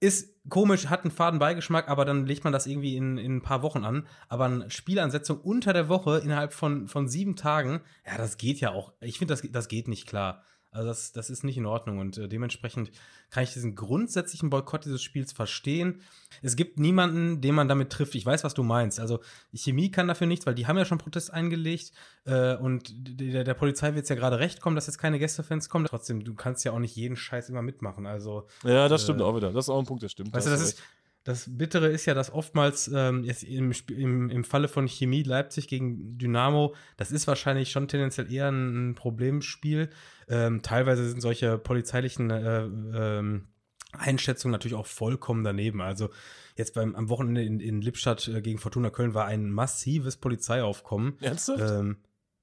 [0.01, 3.43] Ist komisch, hat einen faden Beigeschmack, aber dann legt man das irgendwie in, in ein
[3.43, 4.07] paar Wochen an.
[4.29, 8.73] Aber eine Spielansetzung unter der Woche innerhalb von, von sieben Tagen, ja, das geht ja
[8.73, 8.93] auch.
[9.01, 10.45] Ich finde, das, das geht nicht klar.
[10.71, 12.91] Also das, das ist nicht in Ordnung und äh, dementsprechend
[13.31, 16.03] kann ich diesen grundsätzlichen Boykott dieses Spiels verstehen.
[16.43, 18.15] Es gibt niemanden, den man damit trifft.
[18.15, 19.01] Ich weiß, was du meinst.
[19.01, 19.21] Also
[19.55, 21.93] Chemie kann dafür nichts, weil die haben ja schon Protest eingelegt
[22.27, 25.69] äh, und der, der Polizei wird es ja gerade recht kommen, dass jetzt keine Gästefans
[25.69, 25.87] kommen.
[25.87, 28.07] Trotzdem, du kannst ja auch nicht jeden Scheiß immer mitmachen.
[28.07, 29.53] Also ja, das äh, stimmt auch wieder.
[29.53, 30.33] Das ist auch ein Punkt, der stimmt.
[30.35, 30.83] Weißt du, das ist
[31.29, 35.69] das Bittere ist ja, dass oftmals ähm, jetzt im, im, im Falle von Chemie Leipzig
[35.69, 39.91] gegen Dynamo, das ist wahrscheinlich schon tendenziell eher ein, ein Problemspiel.
[40.27, 43.45] Ähm, teilweise sind solche polizeilichen äh, ähm,
[43.93, 45.83] Einschätzungen natürlich auch vollkommen daneben.
[45.83, 46.09] Also
[46.57, 51.19] jetzt beim am Wochenende in, in Lippstadt äh, gegen Fortuna Köln war ein massives Polizeiaufkommen.
[51.21, 51.61] Ernsthaft?
[51.61, 51.99] Ähm,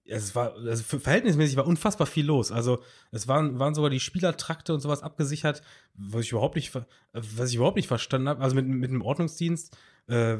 [0.07, 2.51] es war, also verhältnismäßig war unfassbar viel los.
[2.51, 5.61] Also es waren, waren sogar die Spielertrakte und sowas abgesichert,
[5.95, 6.71] was ich überhaupt nicht,
[7.13, 8.41] was ich überhaupt nicht verstanden habe.
[8.41, 9.75] Also mit, mit einem Ordnungsdienst,
[10.07, 10.37] äh,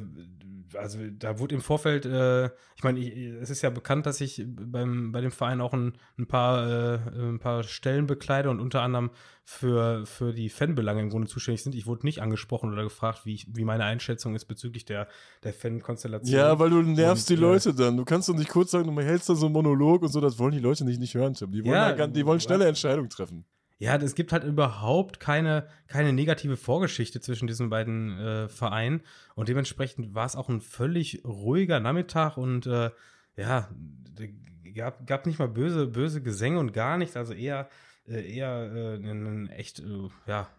[0.77, 2.99] also da wurde im Vorfeld, äh, ich meine,
[3.39, 6.99] es ist ja bekannt, dass ich beim, bei dem Verein auch ein, ein, paar, äh,
[7.15, 9.11] ein paar Stellen bekleide und unter anderem
[9.43, 11.75] für, für die Fanbelange im Grunde zuständig sind.
[11.75, 15.07] Ich wurde nicht angesprochen oder gefragt, wie, ich, wie meine Einschätzung ist bezüglich der,
[15.43, 16.35] der Fan-Konstellation.
[16.35, 17.97] Ja, weil du nervst und, die Leute dann.
[17.97, 20.39] Du kannst doch nicht kurz sagen, du hältst da so einen Monolog und so, das
[20.39, 21.51] wollen die Leute nicht, nicht hören, Tim.
[21.51, 23.45] Die wollen, ja, da, die wollen schnelle Entscheidungen treffen.
[23.77, 29.01] Ja, es gibt halt überhaupt keine, keine negative Vorgeschichte zwischen diesen beiden äh, Vereinen.
[29.35, 32.91] Und dementsprechend war es auch ein völlig ruhiger Nachmittag und äh,
[33.35, 33.69] ja,
[34.75, 37.17] gab, gab nicht mal böse, böse Gesänge und gar nichts.
[37.17, 37.69] Also eher,
[38.07, 40.49] äh, eher äh, ein echt, äh, ja,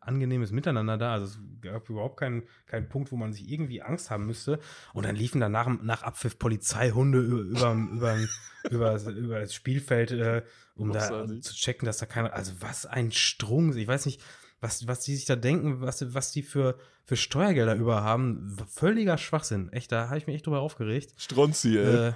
[0.00, 1.12] angenehmes Miteinander da.
[1.14, 4.58] Also es gab überhaupt keinen, keinen Punkt, wo man sich irgendwie Angst haben müsste.
[4.92, 8.16] Und dann liefen dann nach, nach Abpfiff Polizeihunde über, über, über,
[8.70, 10.42] über, über das Spielfeld, äh,
[10.76, 12.32] um da zu checken, dass da keiner.
[12.32, 13.76] Also was ein Strung.
[13.76, 14.22] Ich weiß nicht,
[14.60, 18.56] was, was die sich da denken, was, was die für, für Steuergelder über haben.
[18.68, 19.72] Völliger Schwachsinn.
[19.72, 21.14] Echt, da habe ich mich echt drüber aufgeregt.
[21.16, 22.08] Stronzi, ey.
[22.08, 22.12] Äh,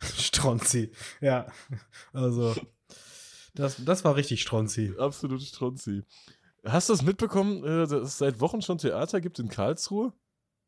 [0.00, 1.46] Stronzi, ja.
[2.12, 2.54] Also,
[3.54, 4.94] das, das war richtig Stronzi.
[4.96, 6.04] Absolut Stronzi.
[6.64, 10.12] Hast du das mitbekommen, äh, dass es seit Wochen schon Theater gibt in Karlsruhe?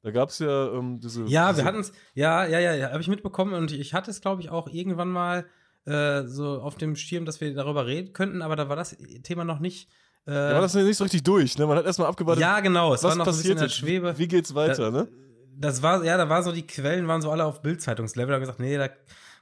[0.02, 1.24] Da gab es ja ähm, diese.
[1.24, 4.10] Ja, diese wir hatten es, ja, ja, ja, ja habe ich mitbekommen und ich hatte
[4.10, 5.46] es, glaube ich, auch irgendwann mal
[5.88, 9.44] äh, so auf dem Schirm, dass wir darüber reden könnten, aber da war das Thema
[9.44, 9.88] noch nicht.
[10.26, 11.66] Äh, ja, war das nicht so richtig durch, ne?
[11.66, 12.42] Man hat erstmal abgewartet.
[12.42, 14.18] Ja, genau, es was war noch passiert ein bisschen in der Schwebe.
[14.18, 15.08] Wie geht's weiter, da, ne?
[15.56, 18.40] Das war, ja, da war so, die Quellen waren so alle auf Bildzeitungslevel, da haben
[18.40, 18.88] gesagt, nee, da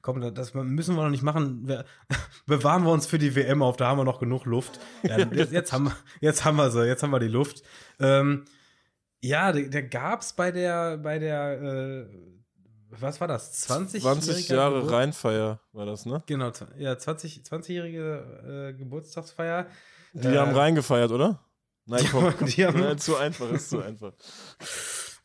[0.03, 1.67] komm, das müssen wir noch nicht machen.
[1.67, 1.85] Wir,
[2.47, 4.79] bewahren wir uns für die WM auf, da haben wir noch genug Luft.
[5.03, 7.63] Ja, jetzt, jetzt, haben, jetzt haben wir sie, jetzt haben wir die Luft.
[7.99, 8.45] Ähm,
[9.21, 12.36] ja, der, der gab's bei der, bei der, äh,
[12.90, 13.53] was war das?
[13.53, 16.22] 20, 20 Jahre Geburt Rheinfeier war das, ne?
[16.27, 19.66] Genau, ja, 20, 20-jährige äh, Geburtstagsfeier.
[20.12, 21.40] Die äh, haben reingefeiert, oder?
[21.87, 22.49] Nein, komm, komm.
[22.49, 24.12] Die haben, Nein, zu einfach, ist zu einfach.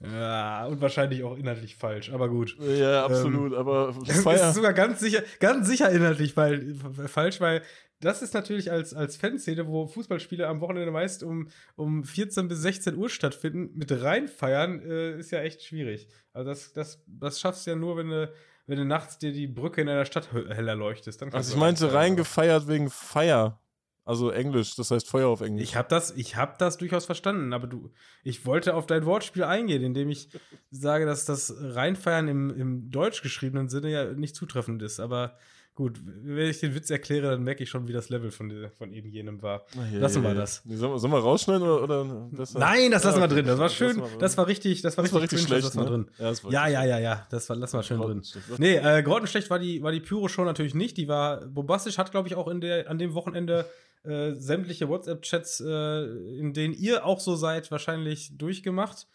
[0.04, 2.58] Ja, und wahrscheinlich auch inhaltlich falsch, aber gut.
[2.60, 4.50] Ja, absolut, ähm, aber Feier.
[4.50, 6.76] ist sogar ganz sicher, ganz sicher inhaltlich weil,
[7.08, 7.62] falsch, weil
[8.02, 12.60] das ist natürlich als, als Fanszene, wo Fußballspiele am Wochenende meist um, um 14 bis
[12.60, 16.08] 16 Uhr stattfinden, mit reinfeiern, äh, ist ja echt schwierig.
[16.34, 18.34] Also das, das, das schaffst du ja nur, wenn du,
[18.68, 21.22] wenn du nachts dir die Brücke in einer Stadt heller leuchtest.
[21.24, 23.62] also ich meinte reingefeiert wegen Feier.
[24.04, 25.64] Also Englisch, das heißt Feuer auf Englisch.
[25.64, 27.92] Ich habe das, hab das durchaus verstanden, aber du,
[28.24, 30.30] ich wollte auf dein Wortspiel eingehen, indem ich
[30.72, 35.00] sage, dass das Reinfeiern im, im deutsch geschriebenen Sinne ja nicht zutreffend ist.
[35.00, 35.38] Aber
[35.74, 38.94] gut, wenn ich den Witz erkläre, dann merke ich schon, wie das Level von, von
[38.94, 39.66] eben jenem war.
[39.92, 40.64] Ja, lassen wir das.
[40.66, 43.46] Sollen wir, sollen wir rausschneiden oder, oder das Nein, das lassen wir drin.
[43.46, 43.98] Das war schön.
[43.98, 45.66] Das war, das war richtig, das war das richtig, war richtig schlecht.
[45.66, 46.06] Das war ne?
[46.18, 46.52] drin.
[46.52, 48.22] Ja, ja, ja, ja, Das war, lassen wir schön drin.
[48.58, 50.98] Nee, äh, grottenschlecht war die, war die Pyro-Show natürlich nicht.
[50.98, 53.66] Die war bombastisch, hat, glaube ich, auch in der, an dem Wochenende
[54.04, 56.04] äh, sämtliche WhatsApp-Chats, äh,
[56.38, 59.08] in denen ihr auch so seid, wahrscheinlich durchgemacht.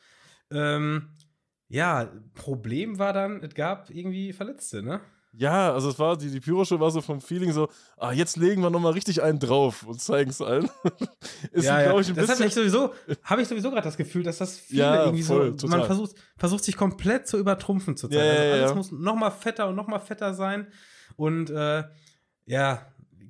[0.51, 1.11] Ähm,
[1.69, 5.01] ja, Problem war dann, es gab irgendwie Verletzte, ne?
[5.39, 7.69] Ja, also es war, die, die Pyro-Show war so vom Feeling so,
[7.99, 10.71] ah, jetzt legen wir nochmal richtig einen drauf und zeigen es allen.
[11.53, 11.99] ist, ja, ja.
[11.99, 14.81] Ich, ein das habe ich sowieso, habe ich sowieso gerade das Gefühl, dass das viele
[14.81, 15.79] ja, irgendwie voll, so, total.
[15.79, 18.25] man versucht, versucht sich komplett zu übertrumpfen zu zeigen.
[18.25, 20.69] Ja, also alles muss nochmal fetter und nochmal fetter sein.
[21.17, 21.85] Und äh,
[22.47, 22.87] ja,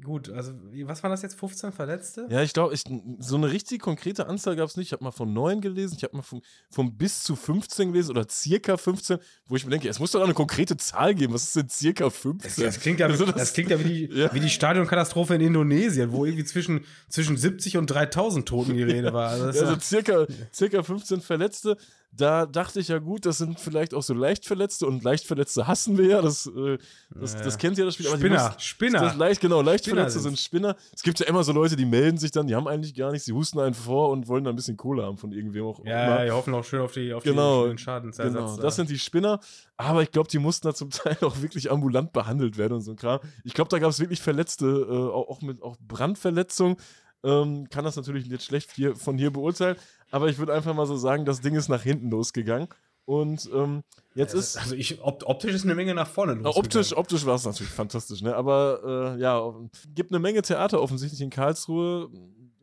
[0.07, 0.53] gut, also
[0.85, 1.39] was waren das jetzt?
[1.39, 2.27] 15 Verletzte?
[2.31, 2.75] Ja, ich glaube,
[3.19, 4.87] so eine richtig konkrete Anzahl gab es nicht.
[4.87, 6.41] Ich habe mal von 9 gelesen, ich habe mal von,
[6.71, 10.23] von, bis zu 15 gelesen oder circa 15, wo ich mir denke, es muss doch
[10.23, 11.35] eine konkrete Zahl geben.
[11.35, 12.65] Was ist denn circa 15?
[12.65, 14.33] Das, das klingt ja, also das, das, klingt ja, wie, die, ja.
[14.33, 19.13] wie die Stadionkatastrophe in Indonesien, wo irgendwie zwischen, zwischen 70 und 3000 Toten die Rede
[19.13, 19.31] war.
[19.31, 21.77] Also, also circa, circa 15 Verletzte
[22.17, 26.07] da dachte ich ja gut, das sind vielleicht auch so Leichtverletzte und Leichtverletzte hassen wir
[26.07, 26.23] ja.
[26.23, 26.79] Das, äh,
[27.11, 28.09] das, ja, das kennt ja das Spiel.
[28.09, 29.01] Aber Spinner, muss, Spinner.
[29.01, 30.77] Das leicht, genau, Leichtverletzte sind Spinner.
[30.95, 33.27] Es gibt ja immer so Leute, die melden sich dann, die haben eigentlich gar nichts,
[33.27, 35.85] sie husten einen vor und wollen dann ein bisschen Kohle haben von irgendwem auch.
[35.85, 36.25] Ja, immer.
[36.25, 38.33] die hoffen auch schön auf die, auf genau, die Schadensersatz.
[38.33, 39.41] Genau, das sind die Spinner.
[39.77, 42.93] Aber ich glaube, die mussten da zum Teil auch wirklich ambulant behandelt werden und so
[42.93, 43.21] ein Kram.
[43.45, 46.77] Ich glaube, da gab es wirklich Verletzte, äh, auch mit auch Brandverletzungen.
[47.25, 49.77] Ähm, kann das natürlich jetzt schlecht hier, von hier beurteilen,
[50.11, 52.69] aber ich würde einfach mal so sagen, das Ding ist nach hinten losgegangen.
[53.05, 53.85] Und ähm,
[54.17, 54.57] jetzt ist.
[54.59, 56.59] Also ich, optisch ist eine Menge nach vorne losgegangen.
[56.59, 58.35] Optisch, optisch war es natürlich fantastisch, ne?
[58.35, 59.55] Aber äh, ja,
[59.95, 62.11] gibt eine Menge Theater offensichtlich in Karlsruhe.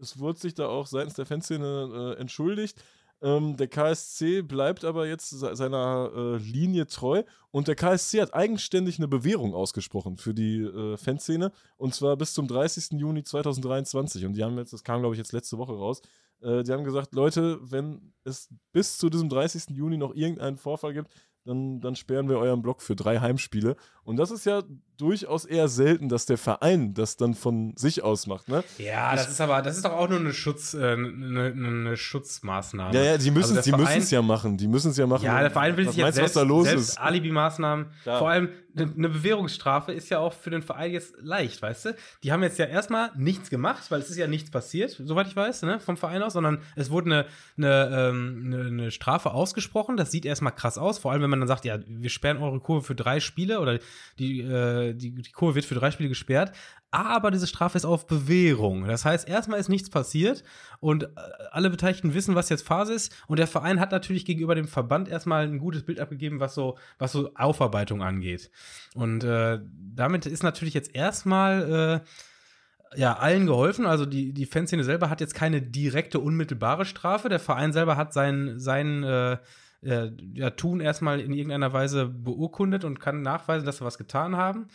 [0.02, 2.84] Es wurde sich da auch seitens der Fanszene äh, entschuldigt.
[3.24, 9.00] Ähm, der KSC bleibt aber jetzt seiner äh, Linie treu und der KSC hat eigenständig
[9.00, 13.00] eine Bewährung ausgesprochen für die äh, Fanszene und zwar bis zum 30.
[13.00, 16.02] Juni 2023 und die haben jetzt, das kam glaube ich jetzt letzte Woche raus,
[16.42, 19.70] äh, die haben gesagt, Leute, wenn es bis zu diesem 30.
[19.70, 21.10] Juni noch irgendeinen Vorfall gibt,
[21.46, 23.76] dann, dann sperren wir euren Block für drei Heimspiele.
[24.04, 24.64] Und das ist ja
[24.98, 28.64] durchaus eher selten, dass der Verein das dann von sich aus macht, ne?
[28.78, 32.96] Ja, das ist aber, das ist doch auch nur eine Schutz, äh, eine, eine Schutzmaßnahme.
[32.96, 34.58] Ja, ja, die müssen also es ja machen.
[34.58, 35.26] Die müssen es ja machen.
[35.26, 37.00] Ja, der Verein will sich jetzt selbst, was da los selbst ist.
[37.00, 37.88] Alibi-Maßnahmen.
[38.04, 41.96] Vor allem eine Bewährungsstrafe ist ja auch für den Verein jetzt leicht, weißt du?
[42.24, 45.36] Die haben jetzt ja erstmal nichts gemacht, weil es ist ja nichts passiert, soweit ich
[45.36, 47.26] weiß, ne, vom Verein aus, sondern es wurde eine,
[47.58, 49.96] eine, ähm, eine, eine Strafe ausgesprochen.
[49.98, 52.60] Das sieht erstmal krass aus, vor allem wenn man dann sagt, ja, wir sperren eure
[52.60, 53.78] Kurve für drei Spiele oder
[54.18, 56.52] die äh, äh, die, die Kurve wird für drei Spiele gesperrt,
[56.92, 58.86] aber diese Strafe ist auf Bewährung.
[58.86, 60.44] Das heißt, erstmal ist nichts passiert
[60.80, 61.08] und äh,
[61.52, 63.16] alle Beteiligten wissen, was jetzt Phase ist.
[63.28, 66.78] Und der Verein hat natürlich gegenüber dem Verband erstmal ein gutes Bild abgegeben, was so,
[67.00, 68.52] was so Aufarbeitung angeht.
[68.94, 69.60] Und äh,
[69.96, 73.86] damit ist natürlich jetzt erstmal äh, ja, allen geholfen.
[73.86, 77.30] Also die, die Fanszene selber hat jetzt keine direkte, unmittelbare Strafe.
[77.30, 79.38] Der Verein selber hat sein, sein äh,
[79.86, 84.36] äh, ja, Tun erstmal in irgendeiner Weise beurkundet und kann nachweisen, dass sie was getan
[84.36, 84.68] haben.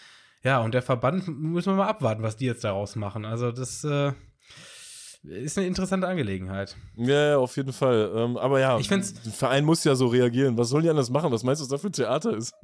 [0.42, 3.24] Ja, und der Verband müssen wir mal abwarten, was die jetzt daraus machen.
[3.24, 4.12] Also das äh,
[5.24, 6.76] ist eine interessante Angelegenheit.
[6.96, 8.10] Ja, ja auf jeden Fall.
[8.14, 10.56] Ähm, aber ja, ich find's, der Verein muss ja so reagieren.
[10.56, 11.30] Was sollen die anders machen?
[11.32, 12.54] Was meinst du, was da für Theater ist?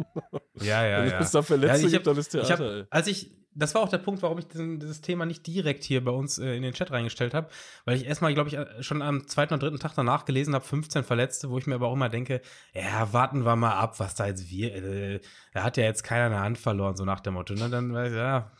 [0.61, 1.20] Ja, ja, Wenn ja.
[1.20, 2.72] es da Verletzte Ja, ich gibt, hab- dann ist Ich Theater.
[2.76, 2.80] ey.
[2.82, 5.84] hab, als ich, das war auch der Punkt, warum ich diesen, dieses Thema nicht direkt
[5.84, 7.48] hier bei uns äh, in den Chat reingestellt habe,
[7.84, 10.64] weil ich erstmal, glaube ich, äh, schon am zweiten oder dritten Tag danach gelesen habe,
[10.64, 12.40] 15 Verletzte, wo ich mir aber auch immer denke,
[12.72, 15.20] ja, warten wir mal ab, was da jetzt wir, äh,
[15.52, 17.55] da hat ja jetzt keiner eine Hand verloren, so nach dem Motto.
[17.55, 17.68] Ne?
[17.70, 18.50] Dann weiß ich, ja,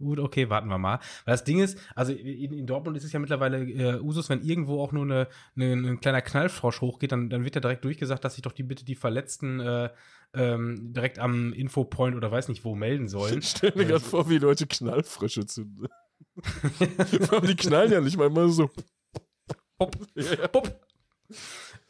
[0.00, 0.98] gut, okay, warten wir mal.
[1.24, 4.42] Weil das Ding ist, also in, in Dortmund ist es ja mittlerweile äh, Usus, wenn
[4.42, 8.24] irgendwo auch nur eine, eine, ein kleiner Knallfrosch hochgeht, dann, dann wird ja direkt durchgesagt,
[8.24, 9.90] dass sich doch die bitte die Verletzten äh,
[10.34, 13.38] ähm, direkt am Infopoint oder weiß nicht wo melden sollen.
[13.38, 15.86] Ich stell mir gerade vor, wie Leute Knallfrösche zünden.
[17.46, 18.70] Die knallen ja nicht mal immer so.
[19.78, 20.48] Pop, Ja, ja.
[20.48, 20.80] pop.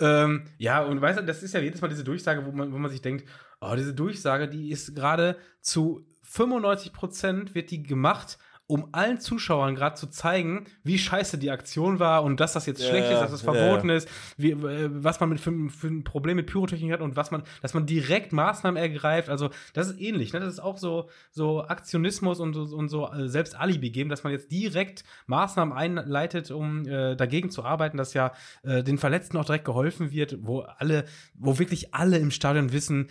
[0.01, 2.79] Ähm, ja, und weißt du, das ist ja jedes Mal diese Durchsage, wo man, wo
[2.79, 3.29] man sich denkt,
[3.61, 8.39] oh, diese Durchsage, die ist gerade zu 95 Prozent wird die gemacht,
[8.71, 12.81] um allen Zuschauern gerade zu zeigen, wie scheiße die Aktion war und dass das jetzt
[12.81, 15.53] Ja, schlecht ist, ja, dass es ja, verboten ist, wie, äh, was man mit für,
[15.69, 19.29] für ein Problem mit Pyrotechnik hat und was man, dass man direkt Maßnahmen ergreift.
[19.29, 20.39] Also das ist ähnlich, ne?
[20.39, 24.23] Das ist auch so, so Aktionismus und so, und so äh, selbst Alibi geben, dass
[24.23, 29.37] man jetzt direkt Maßnahmen einleitet, um äh, dagegen zu arbeiten, dass ja äh, den Verletzten
[29.37, 33.09] auch direkt geholfen wird, wo alle, wo wirklich alle im Stadion wissen,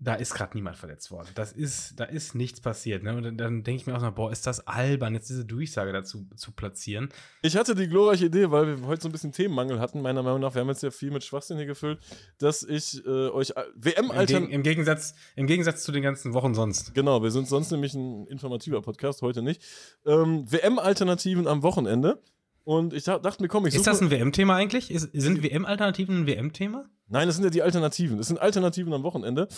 [0.00, 1.26] da ist gerade niemand verletzt worden.
[1.34, 3.02] Das ist, da ist nichts passiert.
[3.02, 3.16] Ne?
[3.16, 5.92] Und dann, dann denke ich mir auch noch, boah, ist das albern, jetzt diese Durchsage
[5.92, 7.08] dazu zu platzieren.
[7.42, 10.38] Ich hatte die glorreiche Idee, weil wir heute so ein bisschen Themenmangel hatten, meiner Meinung
[10.40, 10.54] nach.
[10.54, 11.98] Wir haben jetzt ja viel mit Schwachsinn hier gefüllt,
[12.38, 14.44] dass ich äh, euch Im, WM-Altern.
[14.44, 16.94] Geg im, Gegensatz, Im Gegensatz zu den ganzen Wochen sonst.
[16.94, 19.62] Genau, wir sind sonst nämlich ein informativer Podcast, heute nicht.
[20.06, 22.22] Ähm, WM-Alternativen am Wochenende.
[22.62, 23.90] Und ich dach- dachte mir, komm, ich Ist suche.
[23.90, 24.90] das ein WM-Thema eigentlich?
[24.90, 26.84] Ist, sind WM-Alternativen ein WM-Thema?
[27.08, 28.18] Nein, das sind ja die Alternativen.
[28.18, 29.48] Das sind Alternativen am Wochenende.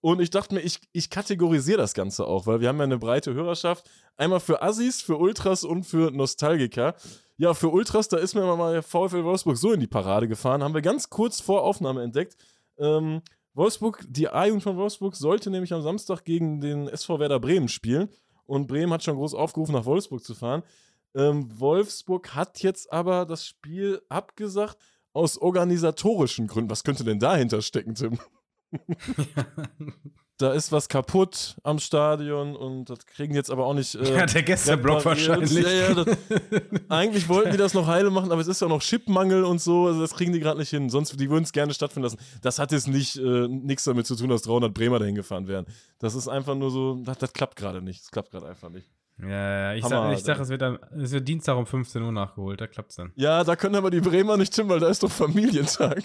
[0.00, 2.98] Und ich dachte mir, ich, ich kategorisiere das Ganze auch, weil wir haben ja eine
[2.98, 3.90] breite Hörerschaft.
[4.16, 6.94] Einmal für Assis, für Ultras und für Nostalgiker.
[7.36, 10.62] Ja, für Ultras, da ist mir mal der VfL Wolfsburg so in die Parade gefahren.
[10.62, 12.36] Haben wir ganz kurz vor Aufnahme entdeckt.
[12.78, 13.22] Ähm,
[13.54, 18.08] Wolfsburg, die A-Jugend von Wolfsburg sollte nämlich am Samstag gegen den SV Werder Bremen spielen.
[18.46, 20.62] Und Bremen hat schon groß aufgerufen, nach Wolfsburg zu fahren.
[21.14, 24.78] Ähm, Wolfsburg hat jetzt aber das Spiel abgesagt
[25.12, 26.70] aus organisatorischen Gründen.
[26.70, 28.18] Was könnte denn dahinter stecken, Tim?
[30.40, 33.96] Da ist was kaputt am Stadion und das kriegen jetzt aber auch nicht.
[33.96, 35.50] Äh, ja, der Gästeblock wahrscheinlich.
[35.50, 36.16] Ja, ja, das,
[36.88, 39.86] eigentlich wollten die das noch heile machen, aber es ist ja noch Chipmangel und so,
[39.86, 40.90] also das kriegen die gerade nicht hin.
[40.90, 42.18] Sonst, die würden es gerne stattfinden lassen.
[42.40, 45.66] Das hat jetzt nicht äh, nichts damit zu tun, dass 300 Bremer dahin gefahren wären.
[45.98, 48.02] Das ist einfach nur so, das, das klappt gerade nicht.
[48.02, 48.86] Das klappt gerade einfach nicht.
[49.20, 52.00] Ja, ja, ich Hammer, sag, ich sag es, wird am, es wird Dienstag um 15
[52.00, 53.10] Uhr nachgeholt, da klappt's dann.
[53.16, 56.04] Ja, da können aber die Bremer nicht hin, weil da ist doch Familientag.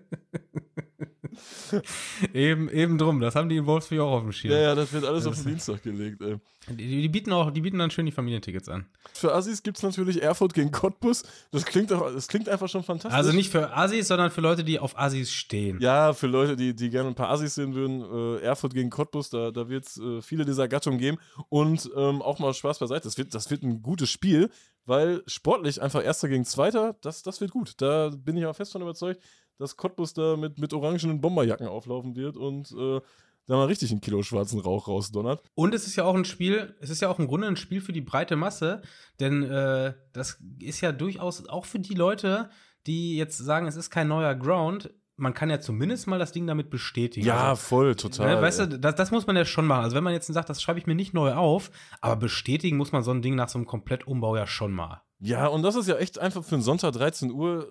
[2.33, 4.53] eben, eben drum, das haben die in Wolfsburg auch auf dem Schirm.
[4.53, 6.37] Ja, ja, das wird alles Das auf den Dienstag gelegt, ey.
[6.67, 8.85] Die, die, bieten auch, die bieten dann schön die Familientickets an.
[9.13, 11.23] Für Assis gibt es natürlich Erfurt gegen Cottbus.
[11.51, 13.17] Das klingt, auch, das klingt einfach schon fantastisch.
[13.17, 15.79] Also nicht für Assis, sondern für Leute, die auf Assis stehen.
[15.81, 19.31] Ja, für Leute, die, die gerne ein paar Assis sehen würden, äh, Erfurt gegen Cottbus,
[19.31, 21.17] da, da wird es äh, viele dieser Gattung geben.
[21.49, 24.51] Und ähm, auch mal Spaß beiseite, das wird, das wird ein gutes Spiel,
[24.85, 27.73] weil sportlich einfach Erster gegen Zweiter, das, das wird gut.
[27.77, 29.19] Da bin ich auch fest von überzeugt,
[29.61, 32.99] dass Cottbus da mit, mit orangenen Bomberjacken auflaufen wird und äh,
[33.47, 35.43] da mal richtig ein Kilo schwarzen Rauch rausdonnert.
[35.55, 37.81] Und es ist ja auch ein Spiel, es ist ja auch im Grunde ein Spiel
[37.81, 38.81] für die breite Masse,
[39.19, 42.49] denn äh, das ist ja durchaus auch für die Leute,
[42.87, 46.47] die jetzt sagen, es ist kein neuer Ground, man kann ja zumindest mal das Ding
[46.47, 47.27] damit bestätigen.
[47.27, 48.35] Ja, Also, voll, total.
[48.35, 49.83] Ne, weißt du, das, das muss man ja schon machen.
[49.83, 52.91] Also wenn man jetzt sagt, das schreibe ich mir nicht neu auf, aber bestätigen muss
[52.91, 55.03] man so ein Ding nach so einem Komplettumbau ja schon mal.
[55.19, 57.67] Ja, und das ist ja echt einfach für einen Sonntag 13 Uhr,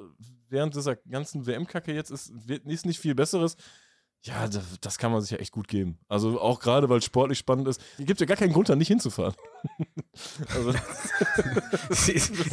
[0.51, 2.32] während dieser ganzen WM-Kacke jetzt ist,
[2.64, 3.57] ist nicht viel Besseres.
[4.23, 4.47] Ja,
[4.83, 5.99] das, kann man sich ja echt gut geben.
[6.07, 7.81] Also auch gerade, weil es sportlich spannend ist.
[7.99, 9.35] Es gibt ja gar keinen Grund, da nicht hinzufahren.
[10.55, 10.73] also,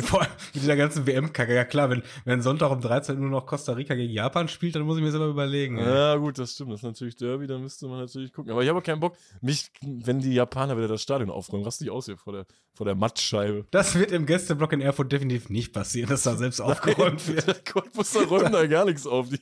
[0.03, 1.53] Vor allem mit dieser ganzen WM-Kacke.
[1.53, 4.83] Ja klar, wenn, wenn Sonntag um 13 Uhr noch Costa Rica gegen Japan spielt, dann
[4.83, 5.77] muss ich mir das aber überlegen.
[5.77, 5.85] ey.
[5.85, 6.71] ja, gut, das stimmt.
[6.71, 8.49] Das ist natürlich Derby, da müsste man natürlich gucken.
[8.51, 11.83] Aber ich habe auch keinen Bock, mich, wenn die Japaner wieder das Stadion aufräumen, raste
[11.83, 12.45] ich aus hier vor der,
[12.75, 13.65] vor der Mattscheibe.
[13.71, 17.45] Das wird im Gästeblock in Erfurt definitiv nicht passieren, dass da selbst aufgeräumt wird.
[17.47, 19.29] Der Cottbusser räumt da gar nichts auf.
[19.29, 19.39] Die,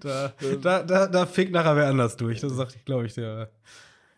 [0.00, 0.32] da,
[0.62, 2.40] da, da, da fickt nachher wer anders durch.
[2.40, 3.50] Das sagt, glaube ich, der.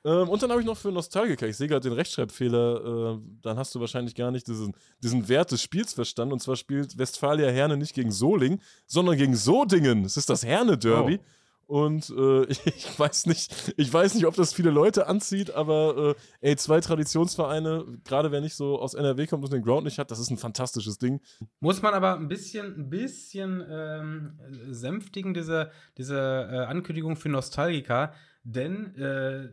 [0.05, 3.57] Ähm, und dann habe ich noch für Nostalgiker, ich sehe gerade den Rechtschreibfehler, äh, dann
[3.57, 6.33] hast du wahrscheinlich gar nicht diesen, diesen Wert des Spiels verstanden.
[6.33, 10.05] Und zwar spielt Westfalia Herne nicht gegen Soling, sondern gegen Sodingen.
[10.05, 11.21] Es ist das Herne-Derby.
[11.21, 11.25] Oh.
[11.73, 16.51] Und äh, ich weiß nicht, ich weiß nicht, ob das viele Leute anzieht, aber äh,
[16.51, 20.11] ey, zwei Traditionsvereine, gerade wer nicht so aus NRW kommt und den Ground nicht hat,
[20.11, 21.23] das ist ein fantastisches Ding.
[21.61, 26.19] Muss man aber ein bisschen, ein bisschen ähm, sänftigen, diese, diese
[26.53, 28.13] äh, Ankündigung für Nostalgiker,
[28.45, 29.49] denn äh,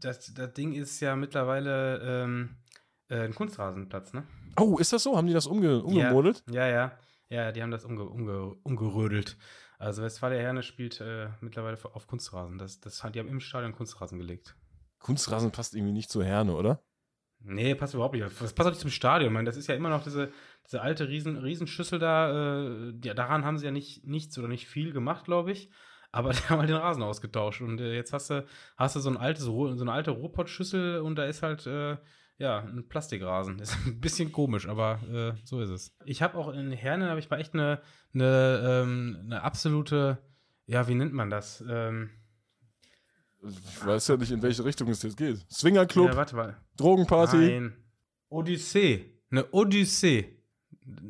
[0.00, 2.56] das, das Ding ist ja mittlerweile ähm,
[3.10, 4.24] äh, ein Kunstrasenplatz, ne?
[4.58, 5.18] Oh, ist das so?
[5.18, 6.44] Haben die das umge umgemodelt?
[6.50, 6.92] Ja, ja, ja.
[7.30, 9.36] Ja, die haben das umge umge umgerödelt.
[9.78, 12.58] Also Westfalia Herne spielt äh, mittlerweile auf Kunstrasen.
[12.58, 14.56] Das, das, die haben im Stadion Kunstrasen gelegt.
[14.98, 16.82] Kunstrasen passt irgendwie nicht zu Herne, oder?
[17.40, 18.24] Nee, passt überhaupt nicht.
[18.40, 19.30] Das passt auch nicht zum Stadion.
[19.30, 20.32] Ich meine, das ist ja immer noch diese,
[20.66, 22.58] diese alte Riesen, Riesenschüssel da.
[22.66, 25.70] Äh, ja, daran haben sie ja nicht, nichts oder nicht viel gemacht, glaube ich.
[26.10, 27.60] Aber die haben halt den Rasen ausgetauscht.
[27.60, 28.44] Und äh, jetzt hast du,
[28.76, 31.96] hast du so, ein altes, so eine alte Robotschüssel und da ist halt äh,
[32.38, 33.58] ja, ein Plastikrasen.
[33.58, 35.96] Ist ein bisschen komisch, aber äh, so ist es.
[36.04, 37.82] Ich habe auch in Herne, habe ich mal echt eine,
[38.14, 40.18] eine, ähm, eine absolute,
[40.66, 41.62] ja, wie nennt man das?
[41.68, 42.10] Ähm,
[43.42, 45.44] ich weiß ja nicht, in welche Richtung es jetzt geht.
[45.50, 46.56] Swingerclub, ja, warte mal.
[46.76, 47.36] Drogenparty.
[47.36, 47.76] Nein.
[48.28, 49.20] Odyssee.
[49.30, 50.37] Eine Odyssee.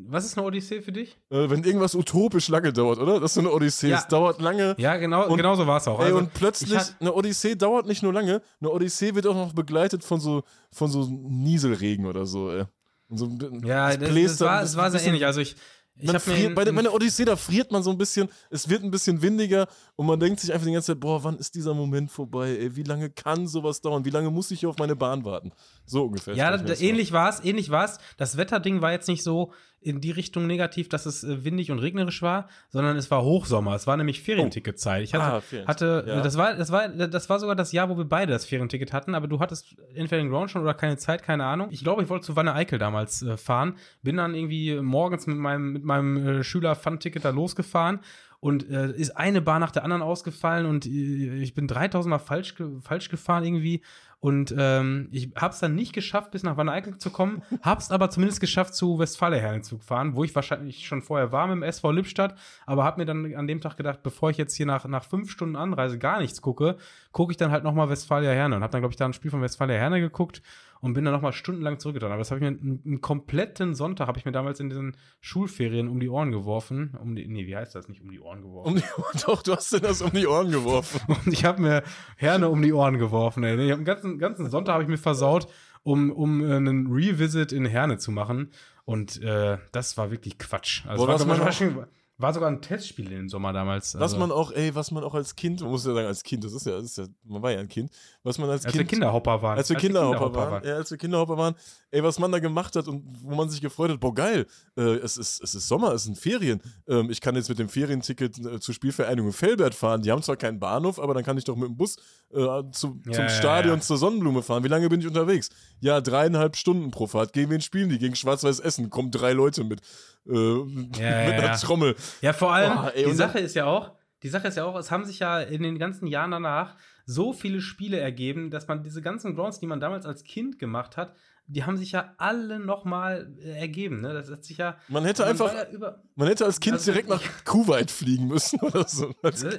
[0.08, 1.16] Was ist eine Odyssee für dich?
[1.30, 3.20] Äh, wenn irgendwas utopisch lange dauert, oder?
[3.20, 3.90] Das ist so eine Odyssee.
[3.90, 3.98] Ja.
[3.98, 4.74] Es dauert lange.
[4.78, 6.00] Ja, genau, und, genau so war es auch.
[6.00, 9.52] Ey, also, und plötzlich, eine Odyssee dauert nicht nur lange, eine Odyssee wird auch noch
[9.52, 12.64] begleitet von so, von so Nieselregen oder so, ey.
[13.10, 13.26] So,
[13.64, 15.24] ja, das, das, das war, das war sehr ähnlich.
[15.24, 15.56] Also ich,
[16.00, 18.82] man friert, bei, der, bei der Odyssee, da friert man so ein bisschen, es wird
[18.82, 21.74] ein bisschen windiger und man denkt sich einfach die ganze Zeit, boah, wann ist dieser
[21.74, 22.56] Moment vorbei?
[22.56, 24.04] Ey, wie lange kann sowas dauern?
[24.04, 25.52] Wie lange muss ich hier auf meine Bahn warten?
[25.84, 26.34] So ungefähr.
[26.34, 27.98] Ja, ähnlich war es, ähnlich war es.
[28.16, 31.78] Das Wetterding war jetzt nicht so in die Richtung negativ, dass es äh, windig und
[31.78, 33.74] regnerisch war, sondern es war Hochsommer.
[33.74, 35.02] Es war nämlich Ferienticketzeit.
[35.02, 36.20] Ich hatte, ah, hatte ja.
[36.20, 39.14] das war, das war, das war sogar das Jahr, wo wir beide das Ferienticket hatten,
[39.14, 41.68] aber du hattest entweder den Ground schon oder keine Zeit, keine Ahnung.
[41.70, 45.36] Ich glaube, ich wollte zu Wanne Eickel damals äh, fahren, bin dann irgendwie morgens mit
[45.36, 48.00] meinem, mit meinem äh, Schüler-Fun-Ticket da losgefahren
[48.40, 52.18] und äh, ist eine Bahn nach der anderen ausgefallen und äh, ich bin 3000 Mal
[52.18, 53.82] falsch, falsch gefahren irgendwie.
[54.20, 57.92] Und ähm, ich habe es dann nicht geschafft, bis nach Wanne-Eickel zu kommen, habe es
[57.92, 61.62] aber zumindest geschafft, zu Westfalia zu fahren, wo ich wahrscheinlich schon vorher war mit dem
[61.62, 62.34] SV Lippstadt,
[62.66, 65.30] aber habe mir dann an dem Tag gedacht, bevor ich jetzt hier nach, nach fünf
[65.30, 66.78] Stunden Anreise gar nichts gucke,
[67.12, 69.30] gucke ich dann halt nochmal Westfalia Herne und habe dann, glaube ich, da ein Spiel
[69.30, 70.42] von Westfalia Herne geguckt
[70.80, 72.10] und bin dann nochmal stundenlang zurückgetan.
[72.10, 74.96] Aber das habe ich mir einen, einen, kompletten Sonntag, habe ich mir damals in diesen
[75.20, 76.96] Schulferien um die Ohren geworfen.
[77.00, 77.88] Um die, nee, wie heißt das?
[77.88, 78.68] Nicht um die Ohren geworfen.
[78.68, 78.82] Um die,
[79.26, 81.00] doch, du hast dir das um die Ohren geworfen.
[81.24, 81.82] und ich habe mir
[82.16, 83.44] Herne um die Ohren geworfen.
[83.44, 83.56] Ey.
[83.64, 85.48] Ich hab einen ganzen, ganzen Sonntag habe ich mir versaut,
[85.82, 88.50] um, um äh, einen Revisit in Herne zu machen.
[88.84, 90.86] Und äh, das war wirklich Quatsch.
[90.86, 91.88] Also Boah, war, war, war
[92.32, 93.94] sogar ein Testspiel im Sommer damals.
[93.94, 94.04] Also.
[94.04, 96.42] Was man auch, ey, was man auch als Kind, man muss ja sagen, als Kind,
[96.42, 97.92] das ist ja, das ist ja, man war ja ein Kind,
[98.24, 98.82] was man als, als Kind.
[98.82, 99.56] Als wir Kinderhopper waren.
[99.56, 100.64] Als wir Kinderhopper, Kinderhopper waren, waren.
[100.66, 101.54] Ja, als wir Kinderhopper waren,
[101.92, 104.46] ey, was man da gemacht hat und wo man sich gefreut hat, boah, geil,
[104.76, 106.60] äh, es, ist, es ist Sommer, es sind Ferien.
[106.88, 110.02] Ähm, ich kann jetzt mit dem Ferienticket äh, zur Spielvereinigung Felbert fahren.
[110.02, 111.96] Die haben zwar keinen Bahnhof, aber dann kann ich doch mit dem Bus
[112.30, 114.64] äh, zu, ja, zum Stadion ja, zur Sonnenblume fahren.
[114.64, 115.50] Wie lange bin ich unterwegs?
[115.78, 117.32] Ja, dreieinhalb Stunden pro Fahrt.
[117.32, 117.98] Gegen wen spielen die?
[117.98, 118.90] Gegen Schwarz-Weiß Essen.
[118.90, 119.82] Kommen drei Leute mit
[120.28, 120.32] äh,
[120.64, 121.96] mit einer Trommel.
[122.20, 123.92] Ja, vor allem, oh, ey, die Sache ist ja auch,
[124.22, 127.32] die Sache ist ja auch, es haben sich ja in den ganzen Jahren danach so
[127.32, 131.14] viele Spiele ergeben, dass man diese ganzen Grounds, die man damals als Kind gemacht hat,
[131.48, 134.02] die haben sich ja alle nochmal äh, ergeben.
[134.02, 134.12] Ne?
[134.12, 134.76] Das hat sich ja.
[134.88, 135.54] Man hätte man einfach.
[135.54, 139.14] Ja man hätte als Kind also, direkt nach Kuwait fliegen müssen oder so.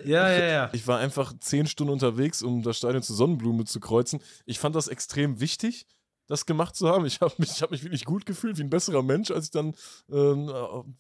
[0.06, 0.70] Ja, ja, ja.
[0.74, 4.22] Ich war einfach zehn Stunden unterwegs, um das Stadion zur Sonnenblume zu kreuzen.
[4.46, 5.88] Ich fand das extrem wichtig
[6.30, 7.06] das gemacht zu haben.
[7.06, 9.74] Ich habe mich, hab mich wirklich gut gefühlt, wie ein besserer Mensch, als ich dann
[10.10, 10.50] ähm,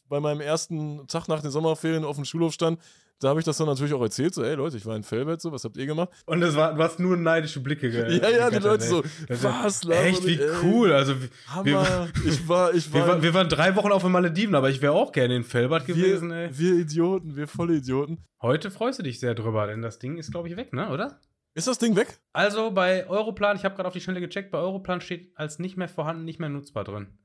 [0.10, 2.80] bei meinem ersten Tag nach den Sommerferien auf dem Schulhof stand.
[3.22, 5.42] Da habe ich das dann natürlich auch erzählt, so, ey Leute, ich war in Felbert,
[5.42, 6.08] so, was habt ihr gemacht?
[6.26, 8.90] Und das war, du hast nur neidische Blicke ge Ja, ja, die Leute ey.
[8.90, 11.16] so, was, Echt, wie ey, cool, also
[11.48, 11.66] Hammer.
[11.66, 14.70] Wir, ich war, ich war, wir, war, wir waren drei Wochen auf den Malediven, aber
[14.70, 16.50] ich wäre auch gerne in Felbert gewesen, ey.
[16.58, 18.24] Wir Idioten, wir volle Idioten.
[18.42, 21.20] Heute freust du dich sehr drüber, denn das Ding ist, glaube ich, weg, ne, oder?
[21.60, 22.18] Ist das Ding weg?
[22.32, 25.76] Also bei Europlan, ich habe gerade auf die Schnelle gecheckt, bei Europlan steht als nicht
[25.76, 27.20] mehr vorhanden, nicht mehr nutzbar drin.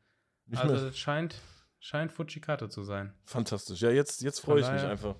[0.46, 0.92] Nicht also mehr.
[0.92, 1.36] scheint,
[1.78, 3.14] scheint Fujikata zu sein.
[3.22, 3.80] Fantastisch.
[3.80, 5.14] Ja, jetzt, jetzt freue ich mich einfach.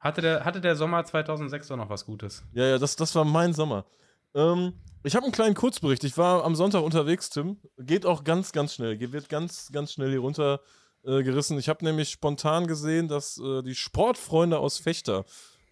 [0.00, 2.42] Hatte der, hatte der Sommer 2006 auch noch was Gutes?
[2.54, 3.86] Ja, ja, das, das war mein Sommer.
[4.34, 4.72] Ähm,
[5.04, 6.02] ich habe einen kleinen Kurzbericht.
[6.02, 7.58] Ich war am Sonntag unterwegs, Tim.
[7.78, 8.98] Geht auch ganz, ganz schnell.
[9.12, 10.60] Wird ganz, ganz schnell hier runter
[11.04, 11.20] äh.
[11.20, 15.24] Ich habe nämlich spontan gesehen, dass äh, die Sportfreunde aus Fechter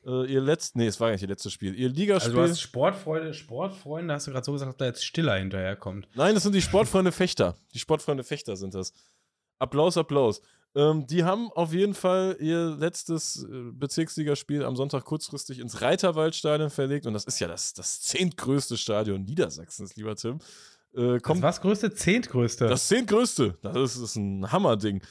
[0.07, 2.33] äh, ihr letztes, nee, es war gar nicht ihr letztes Spiel, ihr Ligaspiel.
[2.33, 6.09] Also du hast Sportfreunde, Sportfreunde, hast du gerade so gesagt, dass da jetzt Stiller hinterherkommt.
[6.15, 7.55] Nein, das sind die Sportfreunde Fechter.
[7.73, 8.93] Die Sportfreunde Fechter sind das.
[9.59, 10.43] Applaus, Applaus.
[10.77, 16.71] Ähm, die haben auf jeden Fall ihr letztes äh, Bezirksligaspiel am Sonntag kurzfristig ins Reiterwaldstadion
[16.71, 17.07] verlegt.
[17.07, 20.41] Und das ist ja das, das zehntgrößte Stadion Niedersachsens, lieber Tim.
[20.97, 21.95] Äh, kommt, das was größte?
[21.95, 22.67] Zehntgrößte.
[22.67, 23.57] Das zehntgrößte.
[23.63, 25.03] Das ist, das ist ein Hammerding.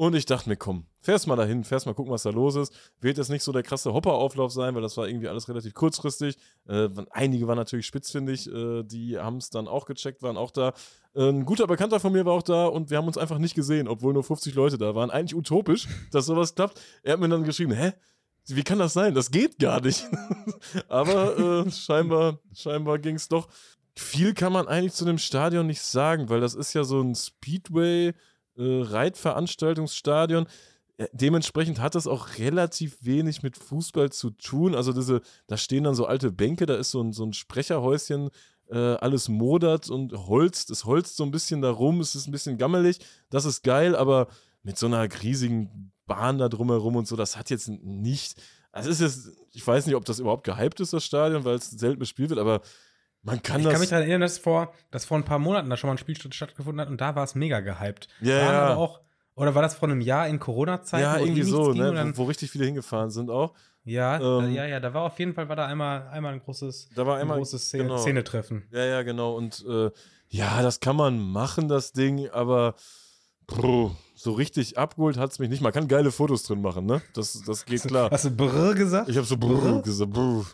[0.00, 2.72] Und ich dachte mir, komm, fährst mal dahin, fährst mal gucken, was da los ist.
[3.02, 6.38] Wird jetzt nicht so der krasse Hopperauflauf sein, weil das war irgendwie alles relativ kurzfristig.
[6.66, 10.72] Äh, einige waren natürlich spitzfindig, äh, die haben es dann auch gecheckt, waren auch da.
[11.14, 13.54] Äh, ein guter Bekannter von mir war auch da und wir haben uns einfach nicht
[13.54, 15.10] gesehen, obwohl nur 50 Leute da waren.
[15.10, 16.80] Eigentlich utopisch, dass sowas klappt.
[17.02, 17.92] Er hat mir dann geschrieben, hä?
[18.46, 19.14] Wie kann das sein?
[19.14, 20.06] Das geht gar nicht.
[20.88, 23.48] Aber äh, scheinbar, scheinbar ging es doch.
[23.94, 27.14] Viel kann man eigentlich zu dem Stadion nicht sagen, weil das ist ja so ein
[27.14, 28.14] Speedway
[28.56, 30.46] äh, Reitveranstaltungsstadion.
[31.12, 34.74] Dementsprechend hat das auch relativ wenig mit Fußball zu tun.
[34.74, 38.28] Also diese, da stehen dann so alte Bänke, da ist so ein, so ein Sprecherhäuschen,
[38.68, 40.70] äh, alles modert und holzt.
[40.70, 42.98] Es holzt so ein bisschen darum, es ist ein bisschen gammelig.
[43.30, 44.28] Das ist geil, aber
[44.62, 48.34] mit so einer riesigen Bahn da drumherum und so, das hat jetzt nicht.
[48.72, 51.70] Also ist jetzt, ich weiß nicht, ob das überhaupt gehypt ist, das Stadion, weil es
[51.70, 52.60] selten bespielt wird, aber
[53.22, 53.72] man kann ich das.
[53.72, 55.98] kann mich daran erinnern, dass vor, dass vor ein paar Monaten da schon mal ein
[55.98, 58.08] Spiel stattgefunden hat und da war es mega gehypt.
[58.20, 58.50] Ja, ja.
[58.50, 59.00] Aber auch,
[59.34, 61.02] oder war das vor einem Jahr in Corona-Zeiten?
[61.02, 62.12] Ja, irgendwie so, ne?
[62.14, 63.54] Wo, wo, richtig viele hingefahren sind auch.
[63.84, 66.90] Ja, ähm, ja, ja, da war auf jeden Fall war da einmal, einmal ein großes,
[66.94, 67.98] da war einmal, ein großes Szene, genau.
[67.98, 68.66] Szenetreffen.
[68.70, 69.34] Ja, ja, genau.
[69.34, 69.90] Und äh,
[70.28, 72.74] ja, das kann man machen, das Ding, aber
[74.14, 75.62] So richtig abgeholt hat es mich nicht.
[75.62, 77.00] Man kann geile Fotos drin machen, ne?
[77.14, 78.10] Das, das geht klar.
[78.10, 79.08] Hast du Brr gesagt?
[79.08, 79.82] Ich habe so Brr, brr?
[79.82, 80.12] gesagt.
[80.12, 80.44] Brr.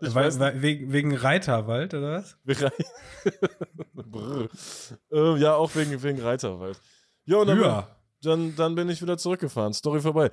[0.00, 2.38] Weil, weil, wegen, wegen Reiterwald, oder was?
[3.94, 4.48] brr.
[5.10, 6.80] Ähm, ja, auch wegen, wegen Reiterwald.
[7.26, 7.96] Ja, und dann, ja.
[8.22, 9.74] Dann, dann bin ich wieder zurückgefahren.
[9.74, 10.30] Story vorbei.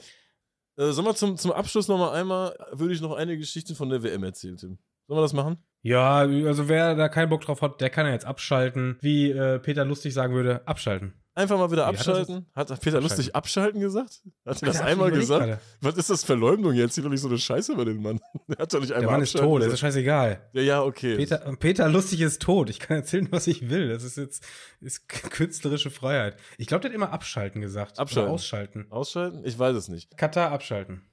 [0.77, 4.03] Äh, sollen wir zum, zum Abschluss nochmal einmal, würde ich noch eine Geschichte von der
[4.03, 4.77] WM erzählen, Tim.
[5.07, 5.57] Sollen wir das machen?
[5.81, 8.97] Ja, also wer da keinen Bock drauf hat, der kann ja jetzt abschalten.
[9.01, 11.13] Wie äh, Peter Lustig sagen würde, abschalten.
[11.39, 12.47] Einfach mal wieder abschalten.
[12.53, 13.03] Hat, hat, Peter abschalten.
[13.03, 14.21] Lustig abschalten gesagt?
[14.45, 15.45] Hat er das einmal gesagt?
[15.45, 15.61] Gerade.
[15.79, 16.95] Was ist das Verleumdung jetzt?
[16.95, 18.19] Zieh doch nicht so eine Scheiße über den Mann.
[18.49, 20.41] Der hat doch nicht einmal Der Mann ist tot, das ist scheißegal.
[20.51, 21.15] Ja, ja, okay.
[21.15, 22.69] Peter, Peter Lustig ist tot.
[22.69, 23.87] Ich kann erzählen, was ich will.
[23.87, 24.45] Das ist jetzt
[24.81, 26.35] ist künstlerische Freiheit.
[26.57, 27.99] Ich glaube, der hat immer abschalten gesagt.
[27.99, 28.23] Abschalten.
[28.23, 28.87] Oder ausschalten.
[28.89, 29.41] Ausschalten?
[29.45, 30.17] Ich weiß es nicht.
[30.17, 31.03] Katar abschalten.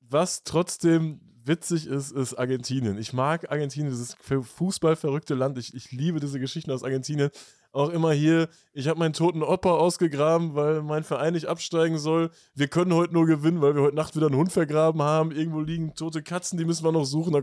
[0.00, 2.98] Was trotzdem witzig ist, ist Argentinien.
[2.98, 5.56] Ich mag Argentinien, dieses fußballverrückte Land.
[5.56, 7.30] Ich, ich liebe diese Geschichten aus Argentinien
[7.72, 12.30] auch immer hier, ich habe meinen toten Opa ausgegraben, weil mein Verein nicht absteigen soll.
[12.54, 15.32] Wir können heute nur gewinnen, weil wir heute Nacht wieder einen Hund vergraben haben.
[15.32, 17.32] Irgendwo liegen tote Katzen, die müssen wir noch suchen.
[17.32, 17.42] Da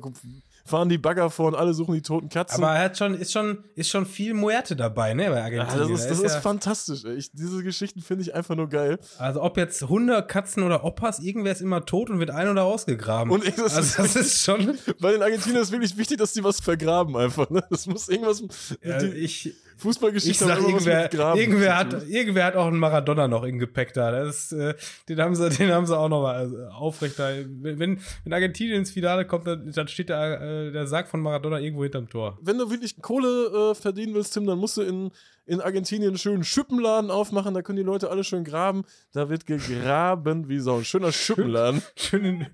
[0.65, 2.63] fahren die Bagger vor und alle suchen die toten Katzen.
[2.63, 5.87] Aber er hat schon, ist, schon, ist schon viel Muerte dabei, ne, bei Argentinien.
[5.87, 7.05] Ja, das ist, das ist, ist ja fantastisch.
[7.05, 8.99] Ich, diese Geschichten finde ich einfach nur geil.
[9.17, 12.63] Also ob jetzt Hunde, Katzen oder Opas, irgendwer ist immer tot und wird ein- oder
[12.63, 13.31] ausgegraben.
[13.31, 14.77] Und das, also, das ist schon...
[14.99, 17.49] Bei den Argentinien ist wirklich wichtig, dass die was vergraben einfach.
[17.49, 17.63] Ne?
[17.69, 18.43] Das muss irgendwas...
[18.81, 23.59] Ja, ich Fußballgeschichte ich sag, irgendwer, irgendwer, hat, irgendwer hat auch einen Maradona noch im
[23.59, 24.11] Gepäck da.
[24.11, 24.73] Das, äh,
[25.07, 27.29] den, haben sie, den haben sie auch noch mal äh, aufrechter.
[27.45, 31.59] Wenn, wenn Argentinien ins Finale kommt, dann, dann steht der, äh, der Sarg von Maradona
[31.59, 32.37] irgendwo hinterm Tor.
[32.41, 35.11] Wenn du wirklich Kohle äh, verdienen willst, Tim, dann musst du in,
[35.47, 37.53] in Argentinien einen schönen Schippenladen aufmachen.
[37.53, 38.83] Da können die Leute alle schön graben.
[39.13, 41.81] Da wird gegraben wie so ein schöner Schippenladen.
[41.95, 42.47] Schön,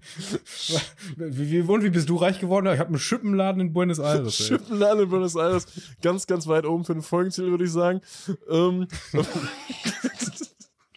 [1.18, 2.68] wie, wie, und wie bist du reich geworden?
[2.68, 4.36] Ich habe einen Schippenladen in Buenos Aires.
[4.36, 5.66] Schippenladen in Buenos Aires.
[6.02, 8.02] Ganz, ganz weit oben für den Folgentitel, würde ich sagen.
[8.48, 8.88] Ähm,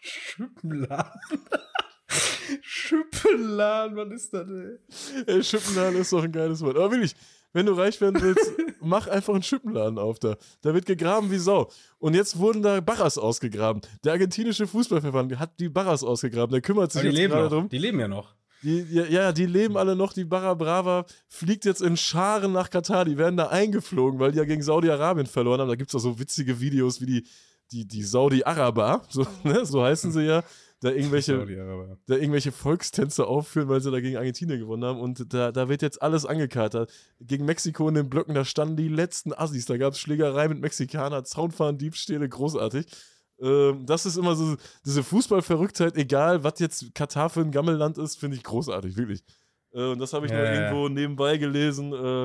[0.01, 1.21] Schippenladen.
[2.61, 4.79] Schippenladen, was ist das, ey?
[5.27, 5.43] ey?
[5.43, 6.77] Schippenladen ist doch ein geiles Wort.
[6.77, 7.17] Aber wirklich,
[7.57, 10.37] wenn du reich werden willst, mach einfach einen Schippenladen auf da.
[10.61, 11.71] Da wird gegraben wie Sau.
[11.99, 13.81] Und jetzt wurden da Barras ausgegraben.
[14.05, 16.53] Der argentinische Fußballverband hat die Barras ausgegraben.
[16.53, 17.69] Der kümmert sich jetzt gerade drum.
[17.71, 18.35] Die leben ja noch.
[18.63, 20.13] Die, ja, ja, die leben alle noch.
[20.13, 23.07] Die Barra Brava fliegt jetzt in Scharen nach Katar.
[23.07, 25.69] Die werden da eingeflogen, weil die ja gegen Saudi-Arabien verloren haben.
[25.69, 27.27] Da gibt es auch so witzige Videos, wie die,
[27.73, 30.45] die, die Saudi-Araber, so, ne, so heißen sie ja,
[30.81, 35.01] da irgendwelche, da irgendwelche Volkstänze aufführen, weil sie da gegen Argentinien gewonnen haben.
[35.01, 36.93] Und da, da wird jetzt alles angekatert.
[37.21, 39.65] Gegen Mexiko in den Blöcken, da standen die letzten Assis.
[39.65, 42.87] Da gab es Schlägerei mit Mexikanern, Zaunfahren, Diebstähle, großartig.
[43.41, 48.19] Ähm, das ist immer so, diese Fußballverrücktheit, egal was jetzt Katar für ein Gammelland ist,
[48.19, 49.23] finde ich großartig, wirklich.
[49.73, 50.55] Äh, und das habe ich ja, nur ja.
[50.55, 51.93] irgendwo nebenbei gelesen.
[51.93, 52.25] Äh,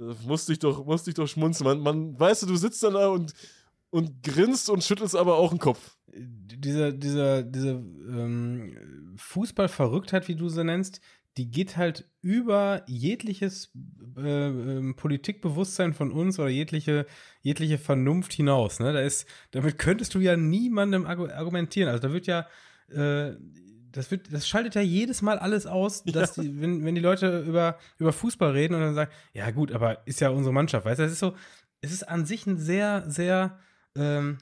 [0.00, 1.66] äh, musste ich doch, musste ich doch schmunzeln.
[1.66, 3.32] Man, man, weißt du, du sitzt dann da und
[3.90, 5.96] und grinst und schüttelst aber auch den Kopf.
[6.12, 11.00] Diese, diese, diese ähm, Fußballverrücktheit, wie du sie nennst,
[11.36, 13.72] die geht halt über jegliches
[14.16, 17.06] äh, äh, Politikbewusstsein von uns oder jegliche,
[17.40, 18.80] jegliche Vernunft hinaus.
[18.80, 18.92] Ne?
[18.92, 21.88] Da ist, damit könntest du ja niemandem argumentieren.
[21.88, 22.46] Also da wird ja,
[22.90, 23.36] äh,
[23.92, 26.42] das wird, das schaltet ja jedes Mal alles aus, dass ja.
[26.42, 30.06] die, wenn, wenn die Leute über, über Fußball reden und dann sagen, ja gut, aber
[30.06, 31.34] ist ja unsere Mannschaft, weißt du, das ist so,
[31.80, 33.58] es ist an sich ein sehr, sehr
[33.96, 34.38] ähm,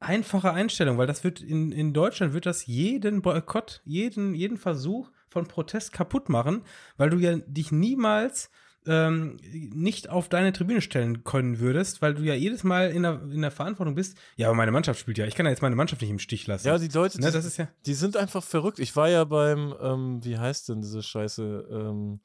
[0.00, 5.10] einfache Einstellung, weil das wird in, in Deutschland wird das jeden Boykott, jeden, jeden Versuch
[5.28, 6.62] von Protest kaputt machen,
[6.96, 8.50] weil du ja dich niemals
[8.86, 13.20] ähm, nicht auf deine Tribüne stellen können würdest, weil du ja jedes Mal in der,
[13.30, 14.16] in der Verantwortung bist.
[14.36, 15.26] Ja, aber meine Mannschaft spielt ja.
[15.26, 16.66] Ich kann ja jetzt meine Mannschaft nicht im Stich lassen.
[16.66, 18.78] Ja, die Leute, ne, das ist ja die sind einfach verrückt.
[18.78, 22.20] Ich war ja beim, ähm, wie heißt denn diese Scheiße, ähm,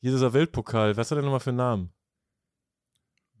[0.00, 1.93] hier dieser Weltpokal, was hat der nochmal für einen Namen?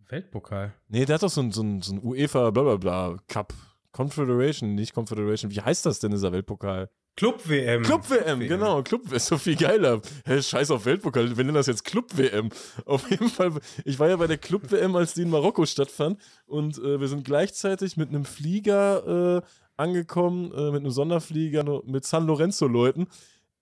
[0.08, 0.74] Weltpokal.
[0.88, 3.52] Nee, der hat doch so ein, so ein, so ein UEFA blablabla Cup.
[3.92, 5.52] Confederation, nicht Confederation.
[5.52, 6.90] Wie heißt das denn, dieser Weltpokal?
[7.16, 7.84] Club-WM.
[7.84, 8.82] Club-WM, genau.
[8.82, 10.00] Club ist so viel geiler.
[10.24, 12.48] Hey, scheiß auf Weltpokal, wir nennen das jetzt Club-WM.
[12.86, 13.52] Auf jeden Fall,
[13.84, 16.20] ich war ja bei der Club-WM, als die in Marokko stattfand.
[16.46, 19.42] Und äh, wir sind gleichzeitig mit einem Flieger äh,
[19.76, 23.06] angekommen, äh, mit einem Sonderflieger mit San Lorenzo-Leuten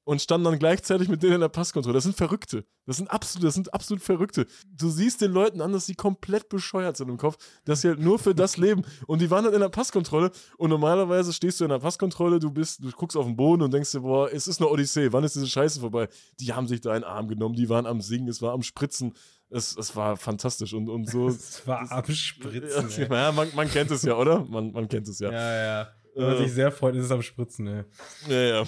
[0.04, 1.94] und standen dann gleichzeitig mit denen in der Passkontrolle.
[1.94, 2.64] Das sind Verrückte.
[2.86, 4.46] Das sind absolut, das sind absolut Verrückte.
[4.66, 8.00] Du siehst den Leuten an, dass sie komplett bescheuert sind im Kopf, dass sie halt
[8.00, 8.82] nur für das leben.
[9.06, 12.50] Und die waren dann in der Passkontrolle und normalerweise stehst du in der Passkontrolle, du
[12.50, 15.22] bist, du guckst auf den Boden und denkst dir, boah, es ist eine Odyssee, wann
[15.22, 16.08] ist diese Scheiße vorbei?
[16.40, 19.14] Die haben sich da einen Arm genommen, die waren am Singen, es war am Spritzen.
[19.50, 21.28] Es, es war fantastisch und, und so.
[21.28, 22.88] Es war am Spritzen.
[22.96, 24.44] Ja, ja man, man kennt es ja, oder?
[24.46, 25.30] Man, man kennt es ja.
[25.30, 25.88] Ja, ja.
[26.14, 27.84] Wenn man äh, sich sehr freut, ist es am Spritzen, ey.
[28.28, 28.64] Ja, ja.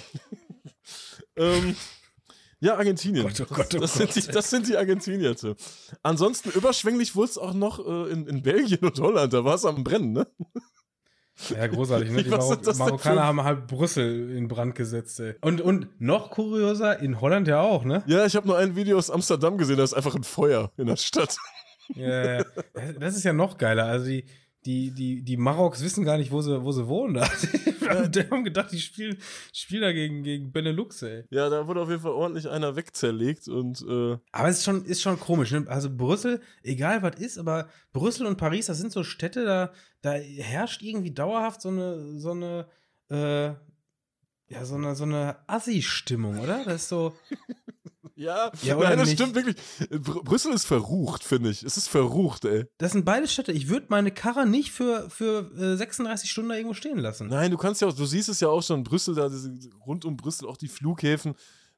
[1.35, 1.75] ähm,
[2.59, 3.27] ja, Argentinien.
[3.27, 4.13] Gott, oh Gott, oh das, Gott.
[4.13, 5.35] Sind die, das sind die Argentinier.
[6.01, 9.33] Ansonsten überschwänglich wurde es auch noch äh, in, in Belgien und Holland.
[9.33, 10.27] Da war es am Brennen, ne?
[11.49, 12.23] Ja, großartig, ne?
[12.23, 15.35] Die Marok Marokkaner haben halt Brüssel in Brand gesetzt, ey.
[15.41, 18.03] Und, und noch kurioser, in Holland ja auch, ne?
[18.07, 20.87] Ja, ich habe nur ein Video aus Amsterdam gesehen, da ist einfach ein Feuer in
[20.87, 21.35] der Stadt.
[21.93, 22.45] Ja, ja.
[22.99, 23.85] Das ist ja noch geiler.
[23.85, 24.25] Also die,
[24.65, 27.15] die, die, die Maroks wissen gar nicht, wo sie, wo sie wohnen.
[27.15, 27.27] Da.
[28.09, 29.17] die haben gedacht, die spielen,
[29.53, 31.23] spielen da gegen, gegen Benelux, ey.
[31.29, 33.81] Ja, da wurde auf jeden Fall ordentlich einer wegzerlegt und.
[33.81, 35.51] Äh aber es ist schon, ist schon komisch.
[35.51, 35.65] Ne?
[35.67, 39.71] Also Brüssel, egal was ist, aber Brüssel und Paris, das sind so Städte, da,
[40.01, 42.67] da herrscht irgendwie dauerhaft so eine, so eine,
[43.09, 43.47] äh,
[44.47, 46.63] ja, so eine, so eine Assi-Stimmung, oder?
[46.65, 47.15] Das ist so.
[48.15, 49.19] Ja, ja nein, das nicht?
[49.19, 49.55] stimmt wirklich.
[49.89, 51.63] Br Brüssel ist verrucht, finde ich.
[51.63, 52.65] Es ist verrucht, ey.
[52.77, 53.51] Das sind beide Städte.
[53.51, 57.27] Ich würde meine Karre nicht für, für äh, 36 Stunden da irgendwo stehen lassen.
[57.27, 59.51] Nein, du kannst ja auch, du siehst es ja auch schon, Brüssel, da diese,
[59.85, 61.35] rund um Brüssel auch die Flughäfen.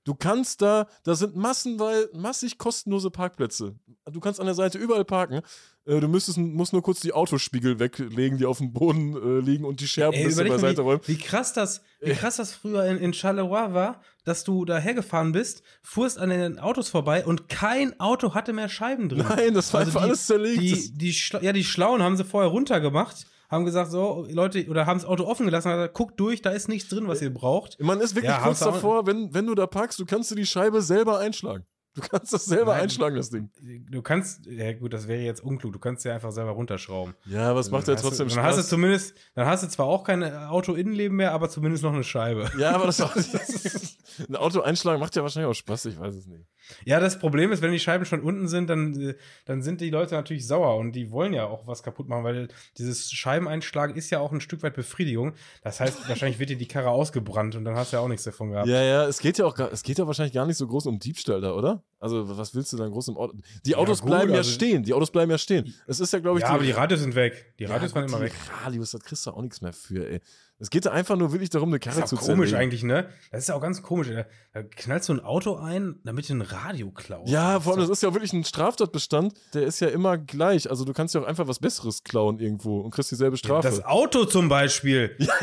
[0.08, 3.76] Du kannst da, da sind massenweise, massig kostenlose Parkplätze.
[4.10, 5.42] Du kannst an der Seite überall parken.
[5.84, 9.66] Äh, du müsstest, musst nur kurz die Autospiegel weglegen, die auf dem Boden äh, liegen
[9.66, 11.02] und die Scherben Ey, bisschen beiseite räumen.
[11.06, 14.78] Wie, wie krass das, wie krass das früher in, in Charleroi war, dass du da
[14.78, 19.26] hergefahren bist, fuhrst an den Autos vorbei und kein Auto hatte mehr Scheiben drin.
[19.28, 20.62] Nein, das war also einfach die, alles zerlegt.
[20.62, 25.00] Die, die, ja, die Schlauen haben sie vorher runtergemacht haben gesagt, so, Leute, oder haben
[25.00, 27.80] das Auto offen gelassen, gesagt, guckt durch, da ist nichts drin, was ihr braucht.
[27.80, 30.46] Man ist wirklich ja, kurz davor, wenn, wenn du da parkst, du kannst dir die
[30.46, 31.66] Scheibe selber einschlagen.
[31.98, 33.50] Du kannst das selber Nein, einschlagen, das Ding.
[33.90, 37.16] Du kannst, ja gut, das wäre jetzt unklug, du kannst ja einfach selber runterschrauben.
[37.26, 38.44] Ja, was macht ja trotzdem du, Spaß?
[38.44, 41.94] Dann hast du zumindest, dann hast du zwar auch kein Auto-Innenleben mehr, aber zumindest noch
[41.94, 42.52] eine Scheibe.
[42.60, 42.98] Ja, aber das,
[43.32, 43.98] das ist,
[44.30, 46.46] ein Auto einschlagen macht ja wahrscheinlich auch Spaß, ich weiß es nicht.
[46.86, 49.16] Ja, das Problem ist, wenn die Scheiben schon unten sind, dann,
[49.46, 52.48] dann sind die Leute natürlich sauer und die wollen ja auch was kaputt machen, weil
[52.78, 55.34] dieses Scheibeneinschlagen ist ja auch ein Stück weit Befriedigung.
[55.64, 58.24] Das heißt, wahrscheinlich wird dir die Karre ausgebrannt und dann hast du ja auch nichts
[58.24, 58.68] davon gehabt.
[58.68, 61.00] Ja, ja, es geht ja auch, es geht ja wahrscheinlich gar nicht so groß um
[61.00, 61.84] Diebstahl da, oder?
[62.00, 63.36] Also, was willst du dann groß im Auto?
[63.66, 64.84] Die Autos ja, gut, bleiben ja also stehen.
[64.84, 65.74] Die Autos bleiben ja stehen.
[65.88, 66.44] Es ist ja, glaube ich.
[66.44, 67.54] Ja, aber die Radios sind weg.
[67.58, 68.34] Die Radios ja, waren immer die weg.
[68.64, 70.22] Radios, da kriegst du auch nichts mehr für, ey.
[70.60, 72.72] Es geht einfach nur wirklich darum, eine Karre das ist auch komisch zerlegen.
[72.72, 73.10] eigentlich, ne?
[73.32, 74.08] Das ist ja auch ganz komisch.
[74.08, 77.32] Da, da knallst du ein Auto ein, damit du ein Radio klaust.
[77.32, 80.68] Ja, vor allem, das ist ja auch wirklich ein Straftatbestand, der ist ja immer gleich.
[80.70, 83.68] Also du kannst ja auch einfach was Besseres klauen irgendwo und kriegst dieselbe Strafe.
[83.68, 85.16] Das Auto zum Beispiel.
[85.28, 85.34] Ja,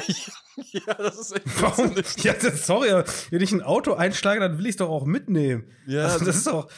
[0.86, 1.94] ja das ist echt Warum?
[2.18, 2.88] Ja, das, sorry,
[3.30, 5.64] wenn ich ein Auto einschlage, dann will ich es doch auch mitnehmen.
[5.86, 6.04] Ja.
[6.04, 6.68] Also das ist auch.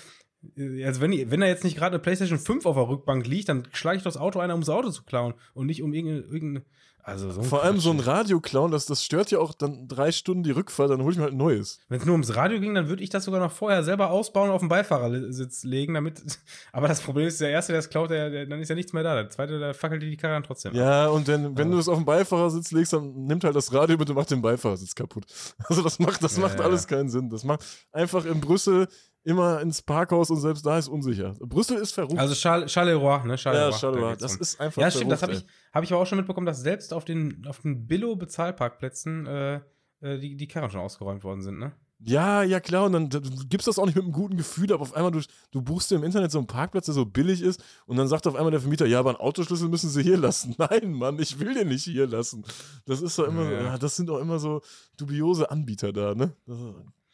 [0.57, 3.69] Also wenn, wenn da jetzt nicht gerade eine PlayStation 5 auf der Rückbank liegt, dann
[3.73, 6.65] schlage ich das Auto ein, um das Auto zu klauen und nicht um irgendeine, irgendeine
[7.07, 10.11] also so Vor allem so ein Radio klauen, das, das stört ja auch dann drei
[10.11, 11.79] Stunden die Rückfahrt, dann hole ich mir halt ein neues.
[11.89, 14.49] Wenn es nur ums Radio ging, dann würde ich das sogar noch vorher selber ausbauen
[14.49, 16.21] und auf den Beifahrersitz legen, damit.
[16.73, 18.93] Aber das Problem ist, der Erste, der es klaut, der, der, dann ist ja nichts
[18.93, 19.15] mehr da.
[19.15, 20.75] Der Zweite, der fackelt die Karre dann trotzdem.
[20.75, 21.75] Ja, und dann, wenn also.
[21.75, 24.43] du es auf den Beifahrersitz legst, dann nimmt halt das Radio mit und macht den
[24.43, 25.27] Beifahrersitz kaputt.
[25.69, 26.65] Also das macht, das ja, macht ja.
[26.65, 27.29] alles keinen Sinn.
[27.29, 28.89] Das macht einfach in Brüssel
[29.27, 31.35] immer ins Parkhaus und selbst da ist unsicher.
[31.41, 32.19] Brüssel ist verrückt.
[32.19, 33.37] Also Charleroi, ne?
[33.37, 33.71] Charleroi.
[33.71, 34.17] Ja, Charleroi.
[34.17, 36.61] Das ist einfach Ja, stimmt, das habe ich, hab ich aber auch schon mitbekommen, dass
[36.61, 39.61] selbst auf den, auf den Billo-Bezahlparkplätzen äh,
[40.01, 41.73] äh, die, die Karren schon ausgeräumt worden sind, ne?
[41.99, 42.85] Ja, ja, klar.
[42.85, 45.21] Und dann du gibst das auch nicht mit einem guten Gefühl, aber auf einmal, du,
[45.51, 48.27] du buchst dir im Internet so einen Parkplatz, der so billig ist, und dann sagt
[48.27, 50.55] auf einmal der Vermieter, ja, aber einen Autoschlüssel müssen sie hier lassen.
[50.59, 52.45] Nein, Mann, ich will den nicht hier lassen.
[52.85, 53.79] Das ist doch immer, ja.
[53.79, 54.61] das sind doch immer so
[54.99, 56.33] dubiose Anbieter da, ne?
[56.47, 56.59] Das,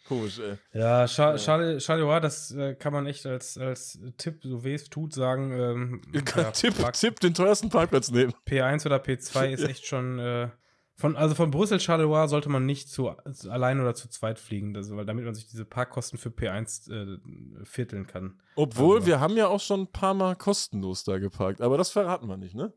[0.07, 0.59] Komisch, ey.
[0.73, 4.91] Ja, Char Charles Charleroi, das äh, kann man echt als, als Tipp, so wie es
[4.91, 5.53] tut, sagen.
[5.53, 8.35] Ähm, ja, Tipp, Tipp, den teuersten Parkplatz nehmen.
[8.47, 10.19] P1 oder P2 ist echt schon.
[10.19, 10.49] Äh,
[10.95, 14.75] von, also von Brüssel Charleroi sollte man nicht zu, zu allein oder zu zweit fliegen,
[14.75, 18.41] das, weil damit man sich diese Parkkosten für P1 äh, vierteln kann.
[18.57, 21.91] Obwohl, also, wir haben ja auch schon ein paar Mal kostenlos da geparkt, aber das
[21.91, 22.73] verraten wir nicht, ne?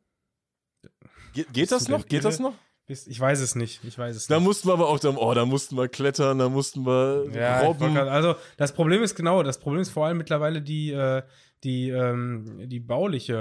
[1.34, 2.06] Ge geht das noch?
[2.06, 2.54] Geht das noch?
[2.88, 3.84] Ich weiß es nicht.
[3.84, 4.46] Ich weiß es da nicht.
[4.46, 7.98] mussten wir aber auch dann, oh, da mussten wir klettern, da mussten wir ja, robben.
[7.98, 11.24] Also das Problem ist genau, das Problem ist vor allem mittlerweile die, äh,
[11.64, 13.34] die, ähm, die bauliche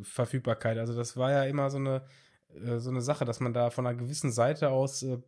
[0.00, 0.78] äh, Verfügbarkeit.
[0.78, 2.02] Also das war ja immer so eine,
[2.54, 5.18] äh, so eine Sache, dass man da von einer gewissen Seite aus äh,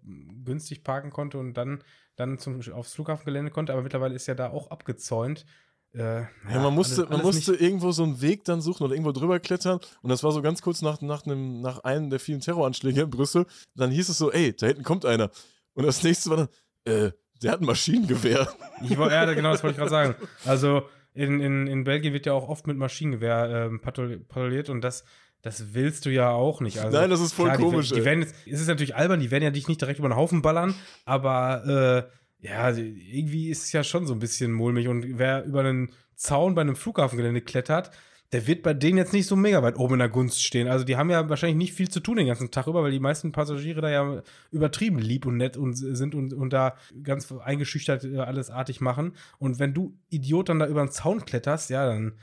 [0.44, 1.84] günstig parken konnte und dann,
[2.16, 3.72] dann zum, aufs Flughafengelände konnte.
[3.72, 5.46] Aber mittlerweile ist ja da auch abgezäunt.
[5.94, 9.12] Äh, ja, man musste, alles, man musste irgendwo so einen Weg dann suchen oder irgendwo
[9.12, 9.78] drüber klettern.
[10.00, 13.10] Und das war so ganz kurz nach, nach, einem, nach einem der vielen Terroranschläge in
[13.10, 13.46] Brüssel.
[13.74, 15.30] Dann hieß es so, ey, da hinten kommt einer.
[15.74, 16.48] Und das nächste war dann,
[16.84, 17.12] äh,
[17.42, 18.48] der hat ein Maschinengewehr.
[18.82, 20.14] Ich ja, genau, das wollte ich gerade sagen.
[20.44, 20.82] Also
[21.14, 25.04] in, in, in Belgien wird ja auch oft mit Maschinengewehr ähm, patrouilliert und das,
[25.40, 26.78] das willst du ja auch nicht.
[26.80, 27.90] Also, Nein, das ist voll klar, komisch.
[27.90, 30.08] Die, die werden jetzt, es ist natürlich albern, die werden ja dich nicht direkt über
[30.08, 30.74] den Haufen ballern,
[31.04, 34.88] aber äh, ja, irgendwie ist es ja schon so ein bisschen mulmig.
[34.88, 37.92] Und wer über einen Zaun bei einem Flughafengelände klettert,
[38.32, 40.66] der wird bei denen jetzt nicht so mega weit oben in der Gunst stehen.
[40.66, 42.98] Also die haben ja wahrscheinlich nicht viel zu tun den ganzen Tag über, weil die
[42.98, 48.04] meisten Passagiere da ja übertrieben lieb und nett und sind und, und da ganz eingeschüchtert
[48.04, 49.12] äh, alles artig machen.
[49.38, 52.14] Und wenn du Idiot dann da über einen Zaun kletterst, ja, dann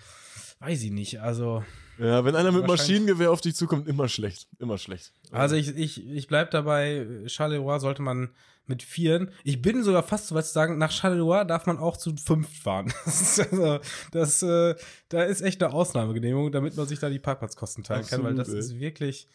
[0.60, 1.22] weiß ich nicht.
[1.22, 1.64] Also.
[2.00, 4.48] Ja, wenn einer mit Maschinengewehr auf dich zukommt, immer schlecht.
[4.58, 5.12] Immer schlecht.
[5.32, 8.30] Also ich, ich, ich bleib dabei, Charleroi sollte man
[8.68, 9.32] mit Vieren.
[9.44, 12.48] Ich bin sogar fast so weit zu sagen, nach Charleroi darf man auch zu fünf
[12.62, 12.94] fahren.
[13.06, 13.80] Das, also,
[14.12, 14.76] das äh,
[15.10, 18.38] da ist echt eine Ausnahmegenehmigung, damit man sich da die Parkplatzkosten teilen Absolut, kann, weil
[18.38, 18.60] das ey.
[18.60, 19.28] ist wirklich,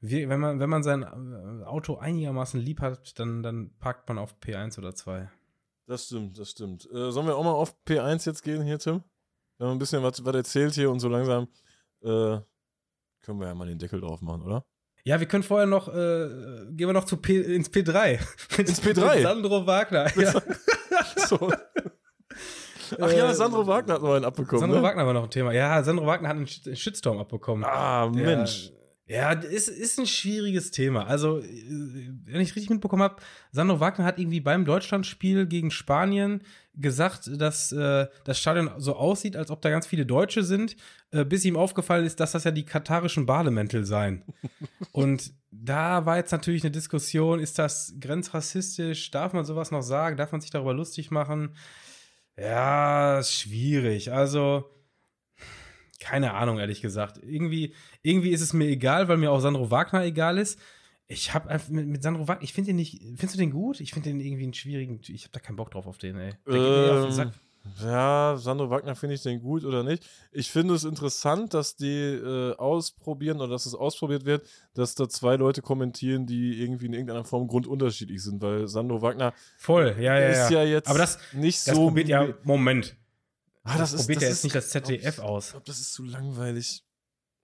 [0.00, 4.36] wenn man, wenn man sein äh, Auto einigermaßen lieb hat, dann, dann parkt man auf
[4.40, 5.28] P1 oder 2.
[5.86, 6.88] Das stimmt, das stimmt.
[6.92, 9.02] Äh, sollen wir auch mal auf P1 jetzt gehen hier, Tim?
[9.58, 11.48] Wir haben ein bisschen was, was erzählt hier und so langsam
[12.04, 12.40] äh,
[13.22, 14.64] können wir ja mal den Deckel drauf machen, oder?
[15.04, 16.28] Ja, wir können vorher noch, äh,
[16.70, 18.18] gehen wir noch zu P, ins P3.
[18.58, 19.22] ins P3?
[19.22, 20.06] Sandro Wagner.
[20.16, 20.32] Ja.
[21.28, 21.52] so.
[23.00, 24.60] Ach ja, äh, Sandro Wagner hat noch einen abbekommen.
[24.60, 24.82] Sandro ne?
[24.82, 25.52] Wagner war noch ein Thema.
[25.52, 27.64] Ja, Sandro Wagner hat einen Shitstorm abbekommen.
[27.64, 28.72] Ah, Mensch.
[29.06, 31.06] Ja, ist, ist ein schwieriges Thema.
[31.06, 33.16] Also, äh, wenn ich richtig mitbekommen habe,
[33.52, 36.42] Sandro Wagner hat irgendwie beim Deutschlandspiel gegen Spanien
[36.74, 40.76] gesagt, dass äh, das Stadion so aussieht, als ob da ganz viele Deutsche sind,
[41.10, 44.24] äh, bis ihm aufgefallen ist, dass das ja die katarischen Bademäntel seien.
[44.92, 49.10] Und da war jetzt natürlich eine Diskussion, ist das grenzrassistisch?
[49.10, 50.16] Darf man sowas noch sagen?
[50.16, 51.54] Darf man sich darüber lustig machen?
[52.38, 54.12] Ja, schwierig.
[54.12, 54.70] Also,
[56.00, 57.18] keine Ahnung, ehrlich gesagt.
[57.22, 60.58] Irgendwie, irgendwie ist es mir egal, weil mir auch Sandro Wagner egal ist.
[61.06, 63.80] Ich habe mit, mit Sandro Wagner, ich finde den nicht, findest du den gut?
[63.80, 66.32] Ich finde den irgendwie einen schwierigen, ich habe da keinen Bock drauf auf den, ey.
[66.48, 67.32] Ähm,
[67.82, 70.06] Ja, Sandro Wagner finde ich den gut oder nicht.
[70.32, 75.08] Ich finde es interessant, dass die äh, ausprobieren oder dass es ausprobiert wird, dass da
[75.08, 80.18] zwei Leute kommentieren, die irgendwie in irgendeiner Form grundunterschiedlich sind, weil Sandro Wagner Voll, ja,
[80.18, 81.86] ja, ist ja, ja jetzt Aber das, nicht das so.
[81.86, 82.96] Probiert ja, Moment,
[83.64, 85.46] Ah, das, das ist, probiert ja ist, jetzt nicht das ZDF ich, aus.
[85.46, 86.84] Ich glaube, das ist zu langweilig.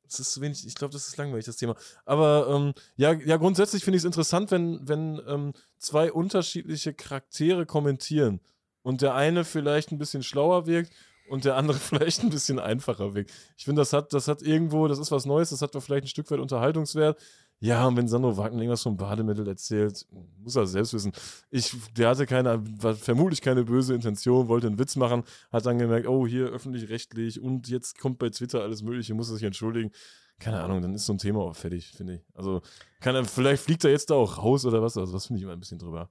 [0.04, 0.66] Das ist zu wenig.
[0.66, 1.76] Ich glaube, das ist langweilig, das Thema.
[2.04, 7.64] Aber ähm, ja, ja, grundsätzlich finde ich es interessant, wenn, wenn ähm, zwei unterschiedliche Charaktere
[7.64, 8.40] kommentieren
[8.82, 10.92] und der eine vielleicht ein bisschen schlauer wirkt
[11.28, 13.32] und der andere vielleicht ein bisschen einfacher wirkt.
[13.56, 16.08] Ich finde, das hat, das hat irgendwo, das ist was Neues, das hat vielleicht ein
[16.08, 17.18] Stück weit Unterhaltungswert.
[17.62, 20.06] Ja, und wenn Sandro Wagner irgendwas vom Bademittel erzählt,
[20.38, 21.12] muss er selbst wissen.
[21.50, 22.64] Ich, der hatte keine,
[22.98, 27.68] vermutlich keine böse Intention, wollte einen Witz machen, hat dann gemerkt, oh, hier öffentlich-rechtlich und
[27.68, 29.90] jetzt kommt bei Twitter alles Mögliche, muss er sich entschuldigen.
[30.38, 32.22] Keine Ahnung, dann ist so ein Thema auch fertig, finde ich.
[32.32, 32.62] Also,
[33.00, 35.42] kann er, vielleicht fliegt er jetzt da auch raus oder was, also das finde ich
[35.42, 36.10] immer ein bisschen drüber.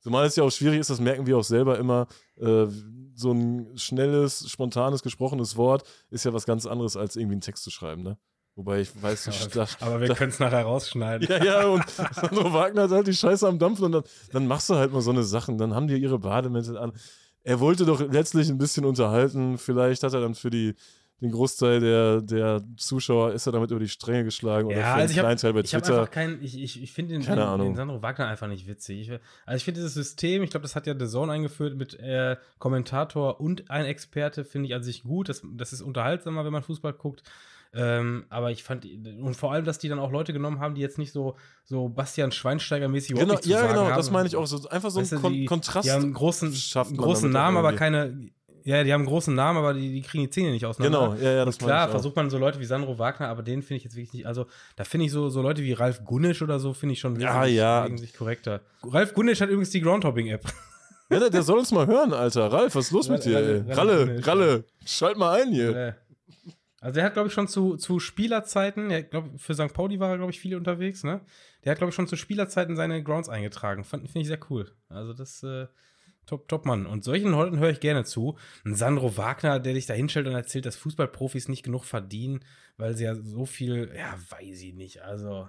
[0.00, 2.66] Zumal es ja auch schwierig ist, das merken wir auch selber immer, äh,
[3.14, 7.62] so ein schnelles, spontanes, gesprochenes Wort ist ja was ganz anderes, als irgendwie einen Text
[7.62, 8.18] zu schreiben, ne?
[8.56, 9.56] Wobei ich weiß nicht.
[9.56, 11.28] Aber, aber wir können es nachher rausschneiden.
[11.28, 14.68] Ja, ja, und Sandro Wagner hat halt die Scheiße am Dampfen und dann, dann machst
[14.68, 15.56] du halt mal so eine Sachen.
[15.56, 16.92] Dann haben die ihre Bademäntel an.
[17.42, 19.56] Er wollte doch letztlich ein bisschen unterhalten.
[19.56, 20.74] Vielleicht hat er dann für die,
[21.20, 25.00] den Großteil der, der Zuschauer ist er damit über die Stränge geschlagen oder ja, für
[25.00, 26.00] also einen kleinen Teil bei ich Twitter.
[26.00, 29.08] Einfach kein, ich ich, ich finde den, den, den Sandro Wagner einfach nicht witzig.
[29.08, 31.98] Ich, also ich finde dieses System, ich glaube, das hat ja The Zone eingeführt mit
[32.00, 35.28] äh, Kommentator und ein Experte, finde ich an sich gut.
[35.28, 37.22] Das, das ist unterhaltsamer, wenn man Fußball guckt.
[37.72, 40.80] Ähm, aber ich fand, und vor allem, dass die dann auch Leute genommen haben, die
[40.80, 43.96] jetzt nicht so, so Bastian Schweinsteiger-mäßig Genau, zu ja, genau, haben.
[43.96, 44.68] das meine ich auch so.
[44.68, 45.86] Einfach so Weißt ein Kon die- Kontrast.
[45.86, 46.52] Die haben einen großen,
[46.96, 48.28] großen Namen, aber keine.
[48.64, 51.14] Ja, die haben einen großen Namen, aber die, die kriegen die Zähne nicht auseinander.
[51.16, 53.62] Genau, ja, ja, das Und klar, versucht man so Leute wie Sandro Wagner, aber den
[53.62, 54.26] finde ich jetzt wirklich nicht.
[54.26, 54.46] Also,
[54.76, 57.36] da finde ich so, so Leute wie Ralf Gunnisch oder so, finde ich schon Ja,
[57.40, 57.84] wesentlich, ja.
[57.86, 58.60] wesentlich korrekter.
[58.82, 60.44] Ralf Gunnisch hat übrigens die Groundhopping-App.
[61.08, 62.52] Ja, der, der soll uns mal hören, Alter.
[62.52, 63.64] Ralf, was ist los mit dir, Ralle?
[63.68, 65.74] Ralle, Ralle, Ralle, schalt mal ein hier.
[65.74, 65.92] Äh,
[66.80, 69.72] Also der hat, glaube ich, schon zu, zu Spielerzeiten, der, glaub, für St.
[69.74, 71.20] Pauli war er, glaube ich, viel unterwegs, ne?
[71.62, 73.84] Der hat, glaube ich, schon zu Spielerzeiten seine Grounds eingetragen.
[73.84, 74.72] Finde ich sehr cool.
[74.88, 75.66] Also das, äh,
[76.24, 76.86] top, top Mann.
[76.86, 78.38] Und solchen Leuten höre ich gerne zu.
[78.64, 82.44] Ein Sandro Wagner, der dich da hinstellt und erzählt, dass Fußballprofis nicht genug verdienen,
[82.78, 85.02] weil sie ja so viel, ja, weiß ich nicht.
[85.02, 85.48] Also,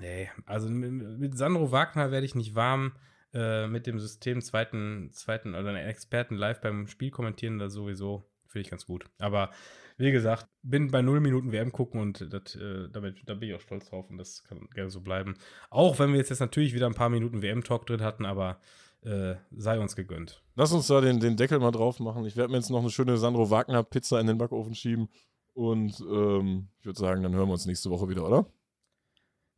[0.00, 0.30] nee.
[0.46, 2.92] Also mit, mit Sandro Wagner werde ich nicht warm.
[3.32, 8.28] Äh, mit dem System zweiten, zweiten oder einen Experten live beim Spiel kommentieren, da sowieso
[8.50, 9.06] finde ich ganz gut.
[9.18, 9.50] Aber
[9.96, 13.54] wie gesagt, bin bei null Minuten WM gucken und das, äh, damit, da bin ich
[13.54, 15.34] auch stolz drauf und das kann gerne so bleiben.
[15.70, 18.60] Auch wenn wir jetzt, jetzt natürlich wieder ein paar Minuten WM-Talk drin hatten, aber
[19.02, 20.42] äh, sei uns gegönnt.
[20.56, 22.24] Lass uns da den, den Deckel mal drauf machen.
[22.24, 25.08] Ich werde mir jetzt noch eine schöne Sandro Wagner-Pizza in den Backofen schieben.
[25.54, 28.46] Und ähm, ich würde sagen, dann hören wir uns nächste Woche wieder, oder?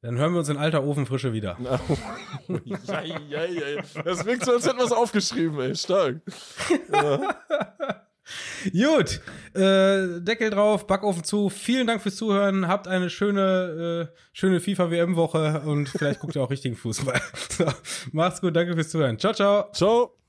[0.01, 1.57] Dann hören wir uns in alter Ofenfrische wieder.
[2.65, 3.83] ja, ja, ja.
[4.05, 5.77] Das wirkt so, als hätten wir es aufgeschrieben, ey.
[5.77, 6.21] Stark.
[6.93, 7.37] Ja.
[8.73, 9.21] Gut,
[9.55, 11.49] äh, Deckel drauf, Backofen zu.
[11.49, 12.69] Vielen Dank fürs Zuhören.
[12.69, 17.21] Habt eine schöne, äh, schöne FIFA-WM-Woche und vielleicht guckt ihr auch richtigen Fußball.
[17.53, 17.67] So,
[18.13, 19.19] macht's gut, danke fürs Zuhören.
[19.19, 19.71] Ciao, ciao.
[19.73, 20.22] Ciao.